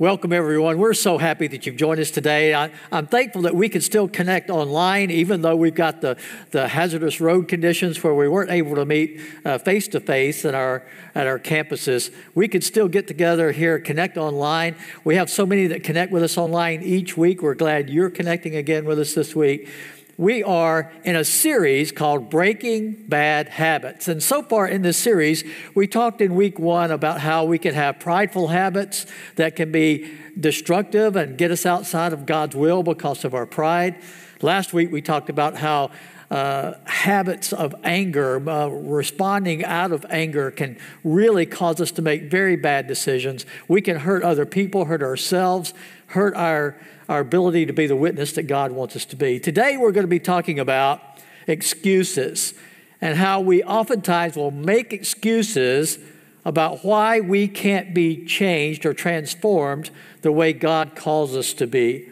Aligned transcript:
Welcome, 0.00 0.32
everyone. 0.32 0.78
We're 0.78 0.92
so 0.92 1.18
happy 1.18 1.46
that 1.46 1.66
you've 1.66 1.76
joined 1.76 2.00
us 2.00 2.10
today. 2.10 2.52
I, 2.52 2.72
am 2.90 3.06
thankful 3.06 3.42
that 3.42 3.54
we 3.54 3.68
can 3.68 3.80
still 3.80 4.08
connect 4.08 4.50
online, 4.50 5.12
even 5.12 5.42
though 5.42 5.54
we've 5.54 5.72
got 5.72 6.00
the, 6.00 6.16
the 6.50 6.66
hazardous 6.66 7.20
road 7.20 7.46
conditions 7.46 8.02
where 8.02 8.12
we 8.12 8.26
weren't 8.26 8.50
able 8.50 8.74
to 8.74 8.84
meet 8.84 9.20
face 9.64 9.86
to 9.86 10.00
face 10.00 10.44
at 10.44 10.52
our, 10.52 10.84
at 11.14 11.28
our 11.28 11.38
campuses. 11.38 12.12
We 12.34 12.48
can 12.48 12.60
still 12.60 12.88
get 12.88 13.06
together 13.06 13.52
here, 13.52 13.78
connect 13.78 14.16
online. 14.16 14.74
We 15.04 15.14
have 15.14 15.30
so 15.30 15.46
many 15.46 15.68
that 15.68 15.84
connect 15.84 16.10
with 16.10 16.24
us 16.24 16.36
online 16.36 16.82
each 16.82 17.16
week. 17.16 17.40
We're 17.40 17.54
glad 17.54 17.88
you're 17.88 18.10
connecting 18.10 18.56
again 18.56 18.86
with 18.86 18.98
us 18.98 19.14
this 19.14 19.36
week 19.36 19.70
we 20.16 20.42
are 20.42 20.92
in 21.02 21.16
a 21.16 21.24
series 21.24 21.90
called 21.90 22.30
Breaking 22.30 22.92
Bad 23.08 23.48
Habits. 23.48 24.08
And 24.08 24.22
so 24.22 24.42
far 24.42 24.66
in 24.66 24.82
this 24.82 24.96
series, 24.96 25.44
we 25.74 25.86
talked 25.86 26.20
in 26.20 26.34
week 26.34 26.58
one 26.58 26.90
about 26.90 27.20
how 27.20 27.44
we 27.44 27.58
can 27.58 27.74
have 27.74 27.98
prideful 27.98 28.48
habits 28.48 29.06
that 29.36 29.56
can 29.56 29.72
be 29.72 30.10
destructive 30.38 31.16
and 31.16 31.36
get 31.36 31.50
us 31.50 31.66
outside 31.66 32.12
of 32.12 32.26
God's 32.26 32.54
will 32.54 32.82
because 32.82 33.24
of 33.24 33.34
our 33.34 33.46
pride. 33.46 33.96
Last 34.40 34.72
week, 34.72 34.92
we 34.92 35.00
talked 35.00 35.30
about 35.30 35.56
how 35.56 35.90
uh, 36.34 36.74
habits 36.86 37.52
of 37.52 37.76
anger, 37.84 38.36
uh, 38.50 38.66
responding 38.66 39.64
out 39.64 39.92
of 39.92 40.04
anger, 40.10 40.50
can 40.50 40.76
really 41.04 41.46
cause 41.46 41.80
us 41.80 41.92
to 41.92 42.02
make 42.02 42.24
very 42.24 42.56
bad 42.56 42.88
decisions. 42.88 43.46
We 43.68 43.80
can 43.80 44.00
hurt 44.00 44.24
other 44.24 44.44
people, 44.44 44.86
hurt 44.86 45.00
ourselves, 45.00 45.72
hurt 46.08 46.34
our 46.34 46.76
our 47.08 47.20
ability 47.20 47.66
to 47.66 47.72
be 47.72 47.86
the 47.86 47.94
witness 47.94 48.32
that 48.32 48.44
God 48.44 48.72
wants 48.72 48.96
us 48.96 49.04
to 49.06 49.16
be. 49.16 49.38
Today, 49.38 49.76
we're 49.76 49.92
going 49.92 50.04
to 50.04 50.08
be 50.08 50.18
talking 50.18 50.58
about 50.58 51.00
excuses 51.46 52.54
and 53.00 53.16
how 53.16 53.40
we 53.40 53.62
oftentimes 53.62 54.36
will 54.36 54.50
make 54.50 54.92
excuses 54.92 55.98
about 56.44 56.84
why 56.84 57.20
we 57.20 57.46
can't 57.46 57.94
be 57.94 58.24
changed 58.24 58.84
or 58.84 58.94
transformed 58.94 59.90
the 60.22 60.32
way 60.32 60.52
God 60.52 60.96
calls 60.96 61.36
us 61.36 61.52
to 61.54 61.66
be. 61.66 62.08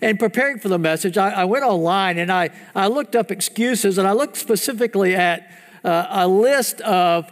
And 0.00 0.18
preparing 0.18 0.58
for 0.58 0.68
the 0.68 0.78
message, 0.78 1.18
I, 1.18 1.30
I 1.30 1.44
went 1.44 1.64
online 1.64 2.18
and 2.18 2.30
I, 2.30 2.50
I 2.74 2.86
looked 2.86 3.16
up 3.16 3.30
excuses 3.30 3.98
and 3.98 4.06
I 4.06 4.12
looked 4.12 4.36
specifically 4.36 5.14
at 5.14 5.50
uh, 5.84 6.06
a 6.10 6.28
list 6.28 6.80
of 6.82 7.30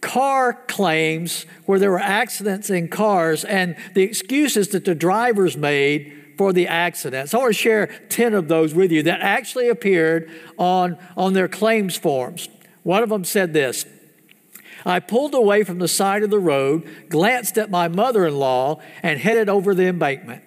car 0.00 0.54
claims 0.68 1.46
where 1.64 1.78
there 1.78 1.90
were 1.90 1.98
accidents 1.98 2.70
in 2.70 2.88
cars 2.88 3.44
and 3.44 3.76
the 3.94 4.02
excuses 4.02 4.68
that 4.68 4.84
the 4.84 4.94
drivers 4.94 5.56
made 5.56 6.12
for 6.36 6.52
the 6.52 6.68
accidents. 6.68 7.32
I 7.32 7.38
want 7.38 7.54
to 7.54 7.58
share 7.58 7.86
10 7.86 8.34
of 8.34 8.48
those 8.48 8.74
with 8.74 8.92
you 8.92 9.02
that 9.04 9.20
actually 9.20 9.68
appeared 9.68 10.30
on, 10.58 10.98
on 11.16 11.32
their 11.32 11.48
claims 11.48 11.96
forms. 11.96 12.48
One 12.82 13.02
of 13.02 13.08
them 13.08 13.24
said 13.24 13.52
this 13.52 13.86
I 14.84 15.00
pulled 15.00 15.34
away 15.34 15.64
from 15.64 15.78
the 15.78 15.88
side 15.88 16.22
of 16.22 16.30
the 16.30 16.38
road, 16.38 16.88
glanced 17.08 17.58
at 17.58 17.70
my 17.70 17.88
mother 17.88 18.26
in 18.26 18.36
law, 18.36 18.80
and 19.02 19.18
headed 19.18 19.48
over 19.48 19.74
the 19.74 19.86
embankment. 19.86 20.44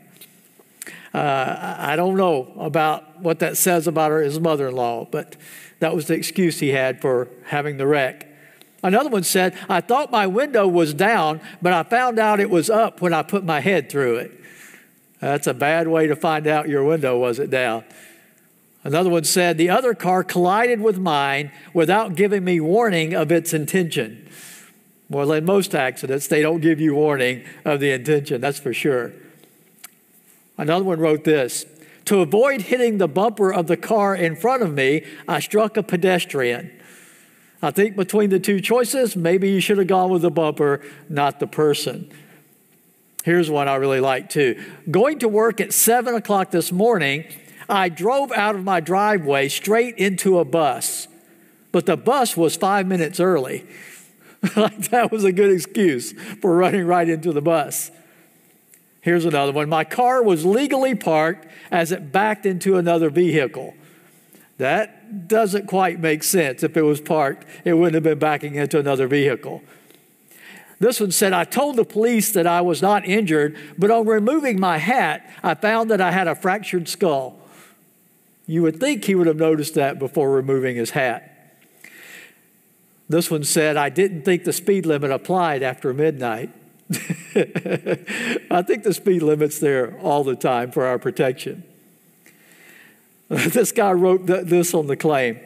Uh, 1.14 1.76
I 1.80 1.96
don't 1.96 2.18
know 2.18 2.54
about 2.58 3.20
what 3.20 3.40
that 3.40 3.58
says 3.58 3.88
about 3.88 4.12
her, 4.12 4.22
his 4.22 4.40
mother 4.40 4.68
in 4.68 4.76
law, 4.76 5.06
but 5.10 5.36
that 5.80 5.96
was 5.96 6.08
the 6.08 6.14
excuse 6.14 6.60
he 6.60 6.70
had 6.70 7.02
for 7.02 7.28
having 7.46 7.78
the 7.78 7.88
wreck. 7.88 8.28
Another 8.84 9.10
one 9.10 9.24
said, 9.24 9.58
I 9.68 9.82
thought 9.82 10.12
my 10.12 10.28
window 10.28 10.68
was 10.68 10.94
down, 10.94 11.42
but 11.62 11.74
I 11.74 11.84
found 11.84 12.20
out 12.20 12.40
it 12.40 12.50
was 12.50 12.70
up 12.70 13.02
when 13.02 13.14
I 13.14 13.24
put 13.24 13.44
my 13.44 13.60
head 13.60 13.90
through 13.90 14.18
it. 14.18 14.40
That's 15.20 15.48
a 15.48 15.54
bad 15.54 15.88
way 15.88 16.08
to 16.08 16.16
find 16.16 16.48
out 16.48 16.70
your 16.70 16.84
window 16.84 17.18
wasn't 17.18 17.50
down. 17.50 17.84
Another 18.84 19.10
one 19.10 19.26
said, 19.26 19.58
The 19.58 19.70
other 19.70 19.94
car 19.94 20.23
collided 20.23 20.80
with 20.80 20.98
mine 20.98 21.52
without 21.73 22.16
giving 22.16 22.46
me 22.46 22.62
warning 22.62 23.14
of 23.14 23.32
its 23.32 23.54
intention. 23.54 24.30
Well, 25.10 25.32
in 25.34 25.44
most 25.44 25.76
accidents, 25.76 26.28
they 26.28 26.42
don't 26.42 26.62
give 26.62 26.80
you 26.80 26.96
warning 26.96 27.44
of 27.66 27.80
the 27.82 27.92
intention, 27.92 28.40
that's 28.40 28.60
for 28.60 28.73
sure. 28.73 29.12
Another 30.60 30.84
one 30.84 31.00
wrote 31.00 31.24
this 31.24 31.66
To 32.06 32.20
avoid 32.20 32.64
hitting 32.64 32.98
the 32.98 33.08
bumper 33.08 33.52
of 33.52 33.66
the 33.68 33.78
car 33.78 34.14
in 34.14 34.36
front 34.36 34.62
of 34.62 34.74
me, 34.74 35.04
I 35.28 35.40
struck 35.40 35.78
a 35.78 35.82
pedestrian. 35.82 36.72
I 37.61 37.72
think 37.72 37.95
between 37.95 38.30
the 38.30 38.39
two 38.39 38.60
choices, 38.60 39.16
maybe 39.16 39.50
you 39.50 39.60
should 39.60 39.80
have 39.80 39.88
gone 39.88 40.11
with 40.11 40.22
the 40.22 40.30
bumper, 40.30 40.82
not 41.08 41.39
the 41.39 41.48
person. 41.48 42.11
Here's 43.23 43.50
one 43.50 43.67
I 43.67 43.76
really 43.76 44.00
like 44.00 44.30
too. 44.30 44.61
Going 44.92 45.20
to 45.20 45.28
work 45.28 45.60
at 45.60 45.73
7 45.73 46.14
o'clock 46.14 46.52
this 46.52 46.72
morning, 46.72 47.26
I 47.67 47.89
drove 47.89 48.32
out 48.32 48.56
of 48.56 48.64
my 48.64 48.80
driveway 48.80 49.50
straight 49.50 49.98
into 49.98 50.39
a 50.39 50.45
bus, 50.45 51.08
but 51.72 51.86
the 51.86 51.98
bus 51.98 52.36
was 52.36 52.56
five 52.56 52.86
minutes 52.86 53.20
early. 53.20 53.66
that 54.42 55.10
was 55.12 55.23
a 55.23 55.32
good 55.32 55.52
excuse 55.52 56.14
for 56.42 56.56
running 56.56 56.86
right 56.86 57.08
into 57.08 57.33
the 57.33 57.42
bus. 57.42 57.92
Here's 59.02 59.26
another 59.26 59.52
one. 59.52 59.70
My 59.70 59.83
car 59.83 60.21
was 60.21 60.45
legally 60.45 60.95
parked 60.95 61.48
as 61.71 61.92
it 61.92 62.11
backed 62.11 62.45
into 62.45 62.77
another 62.77 63.10
vehicle. 63.10 63.73
That 64.58 65.27
doesn't 65.27 65.67
quite 65.67 65.99
make 65.99 66.21
sense. 66.21 66.64
If 66.64 66.76
it 66.76 66.82
was 66.82 66.99
parked, 66.99 67.45
it 67.64 67.73
wouldn't 67.73 67.95
have 67.95 68.04
been 68.04 68.20
backing 68.20 68.55
into 68.55 68.77
another 68.77 69.08
vehicle. 69.08 69.64
This 70.80 70.99
one 70.99 71.11
said, 71.11 71.33
I 71.33 71.43
told 71.43 71.76
the 71.76 71.86
police 71.86 72.32
that 72.32 72.48
I 72.48 72.61
was 72.61 72.82
not 72.82 73.05
injured, 73.05 73.58
but 73.77 73.92
on 73.92 74.05
removing 74.05 74.59
my 74.59 74.77
hat, 74.77 75.30
I 75.43 75.54
found 75.54 75.92
that 75.92 76.02
I 76.02 76.11
had 76.11 76.27
a 76.27 76.36
fractured 76.36 76.88
skull. 76.88 77.38
You 78.48 78.64
would 78.64 78.80
think 78.80 79.05
he 79.05 79.15
would 79.15 79.27
have 79.27 79.38
noticed 79.38 79.76
that 79.76 79.99
before 79.99 80.32
removing 80.32 80.76
his 80.76 80.92
hat. 80.92 81.26
This 83.09 83.30
one 83.30 83.43
said, 83.43 83.76
I 83.76 83.89
didn't 83.89 84.23
think 84.23 84.43
the 84.43 84.54
speed 84.54 84.86
limit 84.86 85.11
applied 85.11 85.64
after 85.64 85.93
midnight. 85.93 86.52
I 86.92 88.64
think 88.64 88.83
the 88.83 88.94
speed 88.94 89.22
limit's 89.22 89.60
there 89.60 89.98
all 90.00 90.23
the 90.23 90.36
time 90.36 90.72
for 90.72 90.86
our 90.86 90.98
protection. 90.98 91.64
this 93.30 93.72
guy 93.72 93.92
wrote 93.92 94.26
th- 94.26 94.45
this 94.45 94.73
on 94.73 94.88
the 94.88 94.98
claim. 94.98 95.39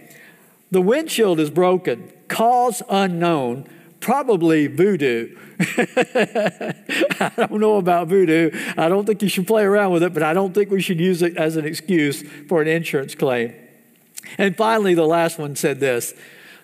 The 0.72 0.82
windshield 0.82 1.40
is 1.40 1.50
broken, 1.50 2.12
cause 2.30 2.82
unknown, 2.90 3.68
probably 4.00 4.68
voodoo. 4.68 5.36
I 5.60 7.32
don't 7.36 7.60
know 7.60 7.78
about 7.78 8.08
voodoo. 8.08 8.52
I 8.78 8.88
don't 8.88 9.06
think 9.06 9.22
you 9.22 9.28
should 9.28 9.46
play 9.46 9.64
around 9.64 9.92
with 9.92 10.04
it, 10.04 10.14
but 10.14 10.24
I 10.24 10.34
don't 10.34 10.54
think 10.54 10.72
we 10.72 10.82
should 10.82 11.00
use 11.00 11.22
it 11.22 11.36
as 11.36 11.58
an 11.58 11.66
excuse 11.66 12.24
for 12.48 12.62
an 12.62 12.68
insurance 12.70 13.16
claim. 13.16 13.54
And 14.38 14.56
finally, 14.56 14.94
the 14.94 15.06
last 15.06 15.38
one 15.38 15.56
said 15.56 15.80
this 15.80 16.14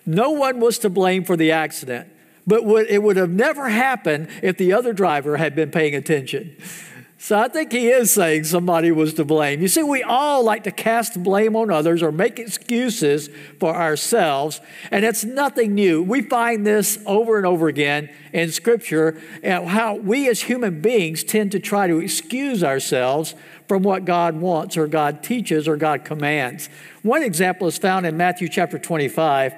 No 0.06 0.31
one 0.31 0.59
was 0.59 0.79
to 0.79 0.90
blame 0.90 1.25
for 1.25 1.35
the 1.35 1.51
accident, 1.51 2.09
but 2.47 2.63
it 2.89 3.03
would 3.03 3.17
have 3.17 3.29
never 3.29 3.69
happened 3.69 4.29
if 4.41 4.57
the 4.57 4.73
other 4.73 4.94
driver 4.94 5.38
had 5.38 5.55
been 5.55 5.72
paying 5.72 5.95
attention. 5.95 6.55
So 7.22 7.38
I 7.38 7.50
think 7.50 7.73
he 7.73 7.89
is 7.89 8.11
saying 8.11 8.45
somebody 8.45 8.91
was 8.91 9.13
to 9.16 9.25
blame. 9.25 9.61
You 9.61 9.67
see, 9.67 9.83
we 9.83 10.03
all 10.03 10.41
like 10.41 10.63
to 10.63 10.72
cast 10.72 11.22
blame 11.22 11.53
on 11.57 11.69
others 11.69 12.01
or 12.01 12.13
make 12.13 12.39
excuses 12.39 13.29
for 13.59 13.75
ourselves, 13.75 14.61
and 14.89 15.03
it's 15.03 15.25
nothing 15.25 15.75
new. 15.75 16.01
We 16.01 16.22
find 16.22 16.66
this 16.66 16.97
over 17.05 17.35
and 17.35 17.45
over 17.45 17.67
again 17.67 18.09
in 18.31 18.53
Scripture, 18.53 19.22
and 19.44 19.67
how 19.67 19.95
we 19.95 20.29
as 20.29 20.44
human 20.44 20.79
beings 20.79 21.25
tend 21.25 21.51
to 21.51 21.59
try 21.59 21.88
to 21.88 21.97
excuse 21.97 22.63
ourselves 22.63 23.35
from 23.67 23.83
what 23.83 24.05
God 24.05 24.38
wants 24.38 24.78
or 24.78 24.88
God 24.88 25.22
teaches 25.22 25.67
or 25.67 25.75
God 25.75 26.05
commands. 26.05 26.69
One 27.03 27.22
example 27.22 27.67
is 27.67 27.78
found 27.78 28.05
in 28.05 28.16
Matthew 28.16 28.47
chapter 28.47 28.79
25 28.79 29.53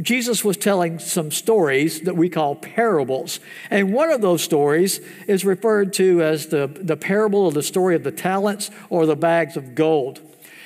Jesus 0.00 0.44
was 0.44 0.56
telling 0.56 1.00
some 1.00 1.32
stories 1.32 2.02
that 2.02 2.16
we 2.16 2.28
call 2.28 2.54
parables. 2.54 3.40
And 3.68 3.92
one 3.92 4.10
of 4.10 4.20
those 4.20 4.42
stories 4.42 5.00
is 5.26 5.44
referred 5.44 5.92
to 5.94 6.22
as 6.22 6.46
the, 6.46 6.68
the 6.68 6.96
parable 6.96 7.48
of 7.48 7.54
the 7.54 7.64
story 7.64 7.96
of 7.96 8.04
the 8.04 8.12
talents 8.12 8.70
or 8.90 9.06
the 9.06 9.16
bags 9.16 9.56
of 9.56 9.74
gold. 9.74 10.20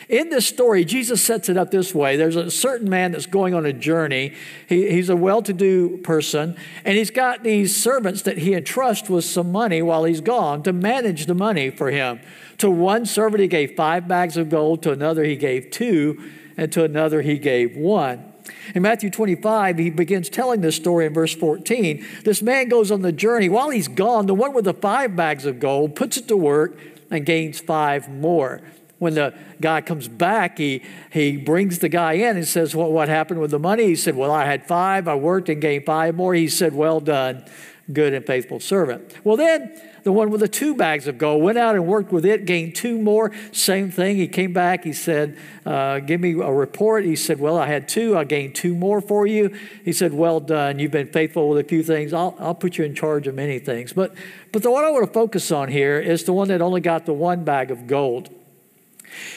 In 0.08 0.28
this 0.28 0.46
story, 0.46 0.84
Jesus 0.84 1.22
sets 1.22 1.48
it 1.48 1.56
up 1.56 1.70
this 1.70 1.94
way 1.94 2.16
there's 2.16 2.36
a 2.36 2.50
certain 2.50 2.90
man 2.90 3.12
that's 3.12 3.24
going 3.24 3.54
on 3.54 3.64
a 3.64 3.72
journey. 3.72 4.34
He, 4.68 4.90
he's 4.90 5.08
a 5.08 5.16
well 5.16 5.40
to 5.40 5.54
do 5.54 5.96
person, 5.98 6.54
and 6.84 6.98
he's 6.98 7.10
got 7.10 7.42
these 7.42 7.74
servants 7.74 8.20
that 8.22 8.36
he 8.36 8.52
entrusts 8.54 9.08
with 9.08 9.24
some 9.24 9.50
money 9.50 9.80
while 9.80 10.04
he's 10.04 10.20
gone 10.20 10.62
to 10.64 10.72
manage 10.72 11.24
the 11.24 11.34
money 11.34 11.70
for 11.70 11.90
him. 11.90 12.20
To 12.58 12.70
one 12.70 13.06
servant, 13.06 13.40
he 13.40 13.48
gave 13.48 13.74
five 13.74 14.06
bags 14.06 14.36
of 14.36 14.50
gold, 14.50 14.82
to 14.82 14.92
another, 14.92 15.24
he 15.24 15.36
gave 15.36 15.70
two, 15.70 16.30
and 16.58 16.70
to 16.72 16.84
another, 16.84 17.22
he 17.22 17.38
gave 17.38 17.74
one. 17.74 18.31
In 18.74 18.82
Matthew 18.82 19.10
25, 19.10 19.78
he 19.78 19.90
begins 19.90 20.28
telling 20.28 20.60
this 20.60 20.76
story 20.76 21.06
in 21.06 21.14
verse 21.14 21.34
14. 21.34 22.04
This 22.24 22.42
man 22.42 22.68
goes 22.68 22.90
on 22.90 23.02
the 23.02 23.12
journey. 23.12 23.48
While 23.48 23.70
he's 23.70 23.88
gone, 23.88 24.26
the 24.26 24.34
one 24.34 24.52
with 24.52 24.64
the 24.64 24.74
five 24.74 25.16
bags 25.16 25.46
of 25.46 25.60
gold 25.60 25.96
puts 25.96 26.16
it 26.16 26.28
to 26.28 26.36
work 26.36 26.78
and 27.10 27.26
gains 27.26 27.60
five 27.60 28.08
more. 28.08 28.60
When 28.98 29.14
the 29.14 29.34
guy 29.60 29.80
comes 29.80 30.06
back, 30.06 30.58
he, 30.58 30.82
he 31.10 31.36
brings 31.36 31.80
the 31.80 31.88
guy 31.88 32.12
in 32.12 32.36
and 32.36 32.46
says, 32.46 32.74
well, 32.74 32.90
What 32.90 33.08
happened 33.08 33.40
with 33.40 33.50
the 33.50 33.58
money? 33.58 33.86
He 33.86 33.96
said, 33.96 34.14
Well, 34.14 34.30
I 34.30 34.44
had 34.44 34.66
five. 34.66 35.08
I 35.08 35.16
worked 35.16 35.48
and 35.48 35.60
gained 35.60 35.86
five 35.86 36.14
more. 36.14 36.34
He 36.34 36.48
said, 36.48 36.72
Well 36.72 37.00
done, 37.00 37.44
good 37.92 38.14
and 38.14 38.24
faithful 38.24 38.60
servant. 38.60 39.12
Well, 39.24 39.36
then 39.36 39.76
the 40.04 40.12
one 40.12 40.30
with 40.30 40.40
the 40.40 40.48
two 40.48 40.74
bags 40.74 41.06
of 41.06 41.18
gold, 41.18 41.42
went 41.42 41.58
out 41.58 41.74
and 41.74 41.86
worked 41.86 42.12
with 42.12 42.24
it, 42.24 42.44
gained 42.44 42.74
two 42.74 42.98
more. 42.98 43.30
Same 43.52 43.90
thing. 43.90 44.16
He 44.16 44.28
came 44.28 44.52
back. 44.52 44.84
He 44.84 44.92
said, 44.92 45.36
uh, 45.64 46.00
Give 46.00 46.20
me 46.20 46.32
a 46.32 46.52
report. 46.52 47.04
He 47.04 47.16
said, 47.16 47.38
Well, 47.38 47.58
I 47.58 47.66
had 47.66 47.88
two. 47.88 48.16
I 48.16 48.24
gained 48.24 48.54
two 48.54 48.74
more 48.74 49.00
for 49.00 49.26
you. 49.26 49.56
He 49.84 49.92
said, 49.92 50.12
Well 50.12 50.40
done. 50.40 50.78
You've 50.78 50.90
been 50.90 51.08
faithful 51.08 51.48
with 51.48 51.64
a 51.64 51.68
few 51.68 51.82
things. 51.82 52.12
I'll, 52.12 52.34
I'll 52.38 52.54
put 52.54 52.78
you 52.78 52.84
in 52.84 52.94
charge 52.94 53.26
of 53.26 53.34
many 53.34 53.58
things. 53.58 53.92
But, 53.92 54.14
but 54.50 54.62
the 54.62 54.70
one 54.70 54.84
I 54.84 54.90
want 54.90 55.06
to 55.06 55.12
focus 55.12 55.50
on 55.50 55.68
here 55.68 55.98
is 55.98 56.24
the 56.24 56.32
one 56.32 56.48
that 56.48 56.60
only 56.60 56.80
got 56.80 57.06
the 57.06 57.14
one 57.14 57.44
bag 57.44 57.70
of 57.70 57.86
gold. 57.86 58.30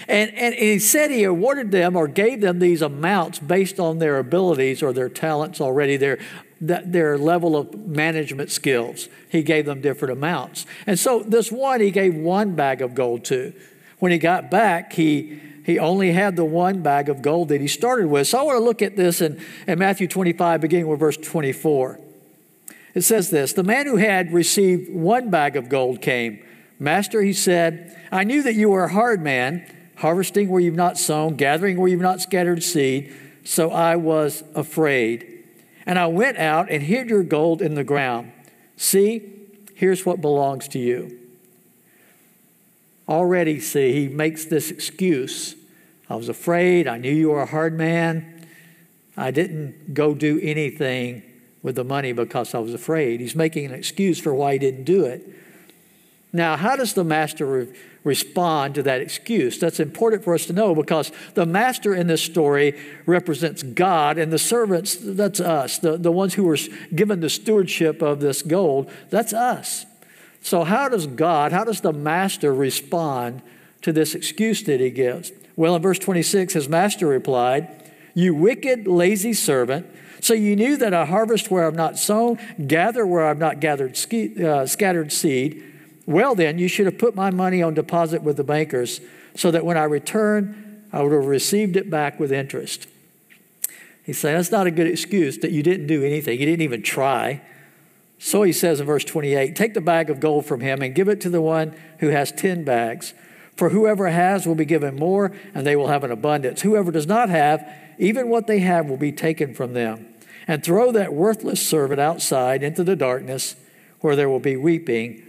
And, 0.08 0.34
and 0.34 0.54
he 0.54 0.80
said 0.80 1.12
he 1.12 1.24
awarded 1.24 1.72
them 1.72 1.96
or 1.96 2.08
gave 2.08 2.42
them 2.42 2.60
these 2.60 2.82
amounts 2.82 3.40
based 3.40 3.80
on 3.80 4.00
their 4.00 4.18
abilities 4.18 4.84
or 4.84 4.94
their 4.94 5.10
talents 5.10 5.60
already, 5.62 5.98
their, 5.98 6.20
their 6.60 7.18
level 7.18 7.56
of 7.56 7.88
management 7.88 8.52
skills. 8.52 9.10
He 9.30 9.44
gave 9.44 9.66
them 9.66 9.82
different 9.82 10.14
amounts. 10.14 10.66
And 10.88 10.98
so 10.98 11.24
this 11.24 11.52
one, 11.52 11.82
he 11.82 11.92
gave 11.92 12.16
one 12.16 12.56
bag 12.56 12.82
of 12.82 12.96
gold 12.96 13.26
to. 13.26 13.54
When 14.00 14.12
he 14.12 14.18
got 14.18 14.52
back, 14.52 14.94
he, 14.94 15.42
he 15.66 15.80
only 15.80 16.12
had 16.12 16.36
the 16.36 16.46
one 16.46 16.82
bag 16.82 17.10
of 17.10 17.22
gold 17.22 17.50
that 17.50 17.62
he 17.62 17.68
started 17.68 18.08
with. 18.08 18.28
So 18.28 18.40
I 18.40 18.44
want 18.44 18.58
to 18.58 18.64
look 18.64 18.82
at 18.82 18.96
this 18.96 19.22
in, 19.22 19.42
in 19.68 19.80
Matthew 19.80 20.08
25, 20.08 20.62
beginning 20.62 20.88
with 20.88 21.00
verse 21.00 21.18
24. 21.18 22.00
It 22.94 23.02
says 23.02 23.30
this 23.30 23.54
The 23.54 23.64
man 23.64 23.86
who 23.86 23.98
had 23.98 24.34
received 24.34 24.92
one 24.92 25.30
bag 25.30 25.56
of 25.56 25.70
gold 25.70 26.02
came. 26.02 26.44
Master, 26.80 27.22
he 27.22 27.34
said, 27.34 27.98
I 28.12 28.24
knew 28.24 28.44
that 28.44 28.56
you 28.56 28.70
were 28.70 28.86
a 28.86 28.92
hard 28.92 29.22
man, 29.22 29.66
harvesting 29.98 30.50
where 30.50 30.62
you've 30.62 30.76
not 30.76 30.98
sown, 30.98 31.36
gathering 31.36 31.78
where 31.78 31.88
you've 31.88 32.02
not 32.02 32.22
scattered 32.22 32.64
seed, 32.64 33.14
so 33.44 33.72
I 33.72 33.96
was 33.96 34.44
afraid. 34.54 35.44
And 35.86 35.98
I 35.98 36.08
went 36.08 36.38
out 36.38 36.70
and 36.70 36.84
hid 36.84 37.10
your 37.10 37.24
gold 37.24 37.62
in 37.62 37.76
the 37.76 37.84
ground. 37.84 38.32
See, 38.76 39.22
here's 39.76 40.06
what 40.06 40.20
belongs 40.20 40.68
to 40.70 40.80
you. 40.80 41.20
Already, 43.08 43.60
see, 43.60 43.94
he 43.94 44.08
makes 44.08 44.46
this 44.46 44.72
excuse. 44.72 45.56
I 46.10 46.16
was 46.16 46.28
afraid. 46.28 46.88
I 46.88 46.98
knew 46.98 47.14
you 47.14 47.30
were 47.30 47.42
a 47.42 47.48
hard 47.48 47.78
man. 47.78 48.48
I 49.16 49.32
didn't 49.32 49.94
go 49.94 50.14
do 50.14 50.40
anything 50.42 51.24
with 51.62 51.76
the 51.76 51.84
money 51.84 52.12
because 52.12 52.54
I 52.54 52.60
was 52.60 52.74
afraid. 52.74 53.22
He's 53.22 53.36
making 53.36 53.66
an 53.66 53.74
excuse 53.74 54.20
for 54.20 54.34
why 54.34 54.54
he 54.54 54.60
didn't 54.60 54.84
do 54.84 55.06
it. 55.06 55.28
Now, 56.36 56.58
how 56.58 56.76
does 56.76 56.94
the 56.94 57.06
master 57.06 57.46
re- 57.46 57.68
respond 58.04 58.76
to 58.76 58.84
that 58.84 59.00
excuse? 59.00 59.58
That's 59.58 59.80
important 59.80 60.26
for 60.26 60.34
us 60.36 60.46
to 60.48 60.54
know 60.54 60.76
because 60.76 61.14
the 61.34 61.46
master 61.46 61.96
in 61.96 62.08
this 62.08 62.22
story 62.22 62.78
represents 63.06 63.64
God, 63.64 64.18
and 64.18 64.34
the 64.34 64.38
servants, 64.38 64.98
that's 65.00 65.40
us. 65.40 65.80
The, 65.80 65.98
the 65.98 66.12
ones 66.12 66.34
who 66.34 66.44
were 66.44 66.58
given 66.94 67.22
the 67.22 67.30
stewardship 67.30 68.02
of 68.02 68.20
this 68.20 68.42
gold, 68.42 68.92
that's 69.10 69.32
us. 69.32 69.86
So, 70.42 70.66
how 70.66 70.90
does 70.90 71.08
God, 71.08 71.54
how 71.54 71.64
does 71.64 71.80
the 71.80 71.94
master 71.94 72.54
respond 72.54 73.42
to 73.82 73.94
this 73.94 74.14
excuse 74.14 74.62
that 74.64 74.82
he 74.82 74.90
gives? 74.90 75.32
Well, 75.56 75.74
in 75.78 75.82
verse 75.82 76.00
26, 76.00 76.54
his 76.54 76.68
master 76.68 77.08
replied, 77.08 77.92
You 78.14 78.36
wicked, 78.36 78.88
lazy 78.88 79.32
servant. 79.32 79.88
So 80.20 80.34
you 80.34 80.58
knew 80.58 80.76
that 80.78 80.94
I 80.94 81.06
harvest 81.06 81.50
where 81.50 81.66
I've 81.66 81.76
not 81.76 81.98
sown, 81.98 82.40
gather 82.68 83.06
where 83.08 83.26
I've 83.26 83.38
not 83.38 83.62
gathered 83.62 83.96
ski, 83.96 84.44
uh, 84.44 84.66
scattered 84.66 85.14
seed. 85.14 85.64
Well, 86.06 86.36
then, 86.36 86.60
you 86.60 86.68
should 86.68 86.86
have 86.86 86.98
put 86.98 87.16
my 87.16 87.32
money 87.32 87.64
on 87.64 87.74
deposit 87.74 88.22
with 88.22 88.38
the 88.38 88.44
bankers 88.44 89.02
so 89.36 89.52
that 89.52 89.66
when 89.66 89.78
I 89.78 89.84
return, 89.84 90.84
I 90.94 91.02
would 91.02 91.12
have 91.12 91.26
received 91.26 91.76
it 91.76 91.90
back 91.90 92.20
with 92.20 92.32
interest. 92.32 92.88
He's 94.04 94.20
saying 94.20 94.38
that's 94.38 94.52
not 94.52 94.68
a 94.68 94.72
good 94.72 94.88
excuse 94.88 95.40
that 95.40 95.52
you 95.52 95.64
didn't 95.64 95.88
do 95.88 96.04
anything. 96.04 96.40
You 96.40 96.46
didn't 96.46 96.62
even 96.62 96.84
try. 96.84 97.42
So 98.20 98.44
he 98.44 98.54
says 98.54 98.80
in 98.80 98.86
verse 98.86 99.04
28 99.04 99.56
Take 99.56 99.74
the 99.74 99.82
bag 99.82 100.10
of 100.12 100.20
gold 100.20 100.46
from 100.46 100.62
him 100.62 100.82
and 100.84 100.94
give 100.94 101.10
it 101.10 101.20
to 101.22 101.30
the 101.30 101.42
one 101.42 101.76
who 102.00 102.10
has 102.10 102.32
10 102.32 102.64
bags. 102.64 103.14
For 103.58 103.70
whoever 103.70 104.08
has 104.08 104.46
will 104.46 104.56
be 104.56 104.66
given 104.66 104.98
more, 104.98 105.32
and 105.54 105.66
they 105.66 105.76
will 105.76 105.88
have 105.88 106.04
an 106.04 106.12
abundance. 106.12 106.62
Whoever 106.62 106.92
does 106.92 107.08
not 107.08 107.30
have, 107.30 107.68
even 107.98 108.30
what 108.30 108.48
they 108.48 108.60
have 108.60 108.88
will 108.88 108.98
be 108.98 109.14
taken 109.14 109.54
from 109.54 109.74
them. 109.74 110.08
And 110.48 110.64
throw 110.64 110.92
that 110.92 111.14
worthless 111.14 111.66
servant 111.66 112.00
outside 112.00 112.64
into 112.64 112.84
the 112.84 112.98
darkness, 112.98 113.56
where 114.02 114.16
there 114.16 114.30
will 114.30 114.42
be 114.42 114.58
weeping 114.58 115.25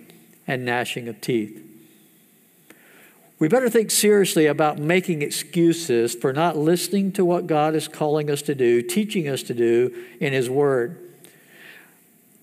and 0.46 0.64
gnashing 0.64 1.08
of 1.08 1.20
teeth. 1.20 1.62
We 3.38 3.48
better 3.48 3.68
think 3.68 3.90
seriously 3.90 4.46
about 4.46 4.78
making 4.78 5.20
excuses 5.20 6.14
for 6.14 6.32
not 6.32 6.56
listening 6.56 7.12
to 7.12 7.24
what 7.24 7.46
God 7.46 7.74
is 7.74 7.86
calling 7.86 8.30
us 8.30 8.40
to 8.42 8.54
do, 8.54 8.80
teaching 8.80 9.28
us 9.28 9.42
to 9.44 9.54
do 9.54 9.94
in 10.20 10.32
His 10.32 10.48
Word. 10.48 11.02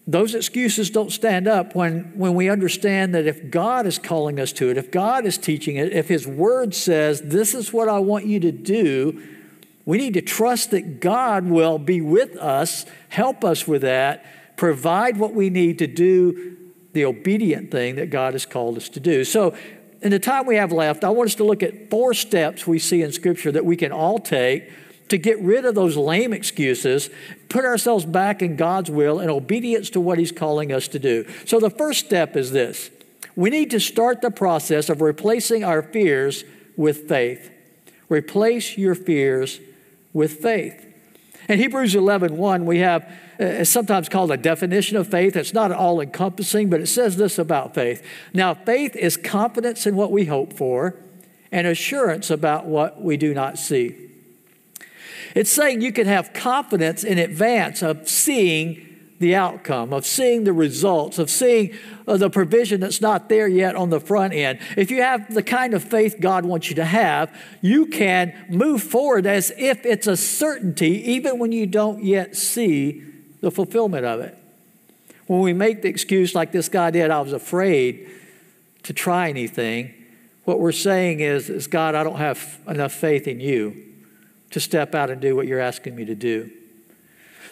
Those 0.06 0.36
excuses 0.36 0.90
don't 0.90 1.12
stand 1.12 1.48
up 1.48 1.76
when, 1.76 2.12
when 2.16 2.36
we 2.36 2.50
understand 2.50 3.16
that 3.16 3.26
if 3.26 3.50
God 3.50 3.88
is 3.88 3.98
calling 3.98 4.40
us 4.40 4.52
to 4.54 4.70
it, 4.70 4.78
if 4.78 4.92
God 4.92 5.26
is 5.26 5.38
teaching 5.38 5.78
it, 5.78 5.94
if 5.94 6.10
His 6.10 6.28
Word 6.28 6.76
says, 6.76 7.22
This 7.22 7.56
is 7.56 7.74
what 7.74 7.90
I 7.90 7.98
want 8.00 8.28
you 8.28 8.40
to 8.42 8.52
do, 8.52 9.24
we 9.86 9.98
need 9.98 10.14
to 10.14 10.22
trust 10.22 10.72
that 10.72 11.00
God 11.00 11.46
will 11.46 11.80
be 11.80 12.02
with 12.02 12.38
us, 12.38 12.86
help 13.10 13.44
us 13.44 13.68
with 13.68 13.82
that, 13.82 14.26
provide 14.58 15.18
what 15.18 15.34
we 15.34 15.50
need 15.50 15.80
to 15.80 15.88
do 15.88 16.58
the 16.94 17.06
obedient 17.06 17.72
thing 17.72 17.96
that 17.96 18.10
God 18.10 18.34
has 18.34 18.46
called 18.46 18.78
us 18.78 18.90
to 18.90 19.00
do. 19.00 19.24
So, 19.24 19.56
in 20.02 20.12
the 20.12 20.20
time 20.20 20.46
we 20.46 20.58
have 20.58 20.72
left, 20.72 21.04
I 21.04 21.10
want 21.10 21.30
us 21.30 21.36
to 21.36 21.46
look 21.46 21.64
at 21.64 21.90
four 21.90 22.14
steps 22.14 22.68
we 22.68 22.78
see 22.78 23.02
in 23.02 23.12
Scripture 23.12 23.52
that 23.54 23.66
we 23.66 23.78
can 23.78 23.92
all 23.92 24.20
take 24.20 24.70
to 25.10 25.18
get 25.18 25.40
rid 25.42 25.64
of 25.66 25.76
those 25.76 25.96
lame 25.96 26.34
excuses, 26.34 27.10
put 27.50 27.66
ourselves 27.66 28.06
back 28.06 28.42
in 28.42 28.56
God's 28.56 28.90
will 28.90 29.20
and 29.20 29.30
obedience 29.30 29.90
to 29.92 30.02
what 30.02 30.18
He's 30.18 30.32
calling 30.32 30.72
us 30.72 30.88
to 30.90 31.00
do. 31.00 31.26
So, 31.46 31.60
the 31.60 31.70
first 31.70 32.06
step 32.06 32.36
is 32.36 32.52
this 32.52 32.90
we 33.36 33.50
need 33.50 33.72
to 33.72 33.80
start 33.80 34.22
the 34.22 34.32
process 34.32 34.90
of 34.90 35.02
replacing 35.02 35.64
our 35.64 35.82
fears 35.82 36.44
with 36.78 37.08
faith. 37.08 37.52
Replace 38.10 38.78
your 38.78 38.96
fears 38.96 39.60
with 40.12 40.34
faith. 40.34 40.93
In 41.50 41.60
Hebrews 41.60 41.96
11 41.96 42.38
1, 42.38 42.66
we 42.66 42.80
have 42.80 43.04
uh, 43.40 43.46
it's 43.46 43.70
sometimes 43.70 44.10
called 44.10 44.32
a 44.32 44.38
definition 44.38 44.96
of 44.96 45.08
faith. 45.08 45.36
It's 45.36 45.54
not 45.54 45.72
all 45.72 46.00
encompassing, 46.00 46.70
but 46.70 46.82
it 46.82 46.88
says 46.88 47.18
this 47.18 47.38
about 47.40 47.74
faith. 47.74 48.06
Now, 48.34 48.54
faith 48.54 48.96
is 48.96 49.18
confidence 49.18 49.86
in 49.86 49.96
what 49.96 50.12
we 50.12 50.26
hope 50.26 50.54
for 50.54 50.96
and 51.52 51.68
assurance 51.68 52.30
about 52.30 52.66
what 52.66 53.02
we 53.02 53.18
do 53.18 53.34
not 53.34 53.58
see. 53.58 53.96
It's 55.36 55.52
saying 55.52 55.82
you 55.82 55.92
can 55.92 56.06
have 56.06 56.34
confidence 56.34 57.04
in 57.04 57.18
advance 57.18 57.82
of 57.82 58.08
seeing 58.08 58.93
the 59.24 59.36
outcome, 59.36 59.94
of 59.94 60.06
seeing 60.06 60.44
the 60.44 60.52
results, 60.52 61.18
of 61.18 61.30
seeing 61.30 61.74
uh, 62.08 62.18
the 62.18 62.30
provision 62.30 62.82
that's 62.82 63.00
not 63.00 63.30
there 63.30 63.48
yet 63.48 63.74
on 63.74 63.90
the 63.90 64.02
front 64.02 64.34
end. 64.34 64.60
If 64.76 64.92
you 64.92 65.02
have 65.02 65.34
the 65.34 65.42
kind 65.42 65.74
of 65.74 65.82
faith 65.82 66.18
God 66.20 66.44
wants 66.44 66.70
you 66.70 66.76
to 66.76 66.84
have, 66.84 67.34
you 67.62 67.86
can 67.86 68.34
move 68.50 68.84
forward 68.84 69.26
as 69.26 69.54
if 69.58 69.86
it's 69.86 70.08
a 70.08 70.18
certainty, 70.18 71.12
even 71.14 71.40
when 71.40 71.54
you 71.54 71.66
don't 71.66 72.04
yet 72.04 72.36
see 72.36 73.02
the 73.40 73.50
fulfillment 73.50 74.06
of 74.06 74.20
it. 74.20 74.38
When 75.28 75.40
we 75.40 75.54
make 75.54 75.82
the 75.82 75.88
excuse 75.88 76.36
like 76.36 76.52
this 76.52 76.68
guy 76.68 76.92
did, 76.92 77.10
I 77.10 77.22
was 77.22 77.32
afraid 77.32 78.12
to 78.84 78.92
try 78.92 79.30
anything, 79.30 79.94
what 80.44 80.60
we're 80.60 80.74
saying 80.74 81.22
is, 81.22 81.50
is 81.50 81.68
God, 81.68 81.96
I 81.96 82.04
don't 82.04 82.18
have 82.18 82.60
enough 82.68 82.92
faith 82.92 83.26
in 83.30 83.40
you 83.40 83.86
to 84.52 84.60
step 84.60 84.94
out 84.94 85.10
and 85.10 85.22
do 85.22 85.34
what 85.34 85.48
you're 85.48 85.62
asking 85.62 85.96
me 85.96 86.04
to 86.04 86.16
do. 86.16 86.52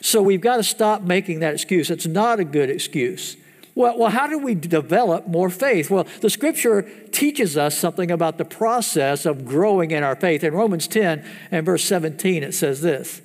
So 0.01 0.21
we've 0.21 0.41
got 0.41 0.57
to 0.57 0.63
stop 0.63 1.03
making 1.03 1.39
that 1.39 1.53
excuse. 1.53 1.89
It's 1.89 2.07
not 2.07 2.39
a 2.39 2.43
good 2.43 2.69
excuse. 2.69 3.37
Well, 3.73 3.97
well, 3.97 4.09
how 4.09 4.27
do 4.27 4.37
we 4.37 4.53
develop 4.53 5.27
more 5.27 5.49
faith? 5.49 5.89
Well, 5.89 6.05
the 6.19 6.29
scripture 6.29 6.81
teaches 7.11 7.55
us 7.55 7.77
something 7.77 8.11
about 8.11 8.37
the 8.37 8.45
process 8.45 9.25
of 9.25 9.45
growing 9.45 9.91
in 9.91 10.03
our 10.03 10.15
faith. 10.15 10.43
In 10.43 10.53
Romans 10.53 10.87
10 10.87 11.23
and 11.51 11.65
verse 11.65 11.85
17, 11.85 12.43
it 12.43 12.53
says 12.53 12.81
this 12.81 13.21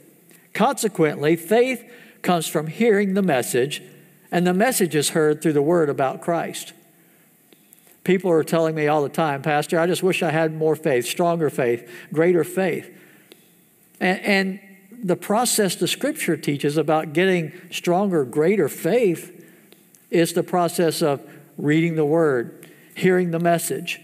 Consequently, 0.53 1.35
faith 1.35 1.85
comes 2.23 2.47
from 2.47 2.69
hearing 2.69 3.15
the 3.15 3.23
message, 3.23 3.83
and 4.31 4.47
the 4.47 4.55
message 4.55 4.95
is 4.95 5.11
heard 5.11 5.43
through 5.43 5.55
the 5.55 5.63
word 5.63 5.89
about 5.89 6.23
Christ. 6.23 6.73
People 8.05 8.31
are 8.31 8.45
telling 8.45 8.77
me 8.77 8.87
all 8.87 9.03
the 9.03 9.09
time, 9.09 9.43
Pastor, 9.43 9.81
I 9.81 9.87
just 9.89 10.03
wish 10.03 10.23
I 10.23 10.31
had 10.31 10.55
more 10.55 10.77
faith, 10.77 11.07
stronger 11.07 11.51
faith, 11.51 11.91
greater 12.13 12.45
faith. 12.45 12.89
And, 13.99 14.21
and 14.21 14.61
the 15.03 15.17
process 15.17 15.77
the 15.77 15.89
scripture 15.89 16.37
teaches 16.37 16.77
about 16.77 17.13
getting 17.13 17.53
stronger, 17.71 18.25
greater 18.25 18.69
faith 18.69 19.33
is 20.11 20.33
the 20.33 20.43
process 20.43 21.03
of 21.03 21.21
reading 21.57 21.97
the 21.97 22.05
word, 22.05 22.69
hearing 22.95 23.31
the 23.31 23.39
message, 23.39 24.01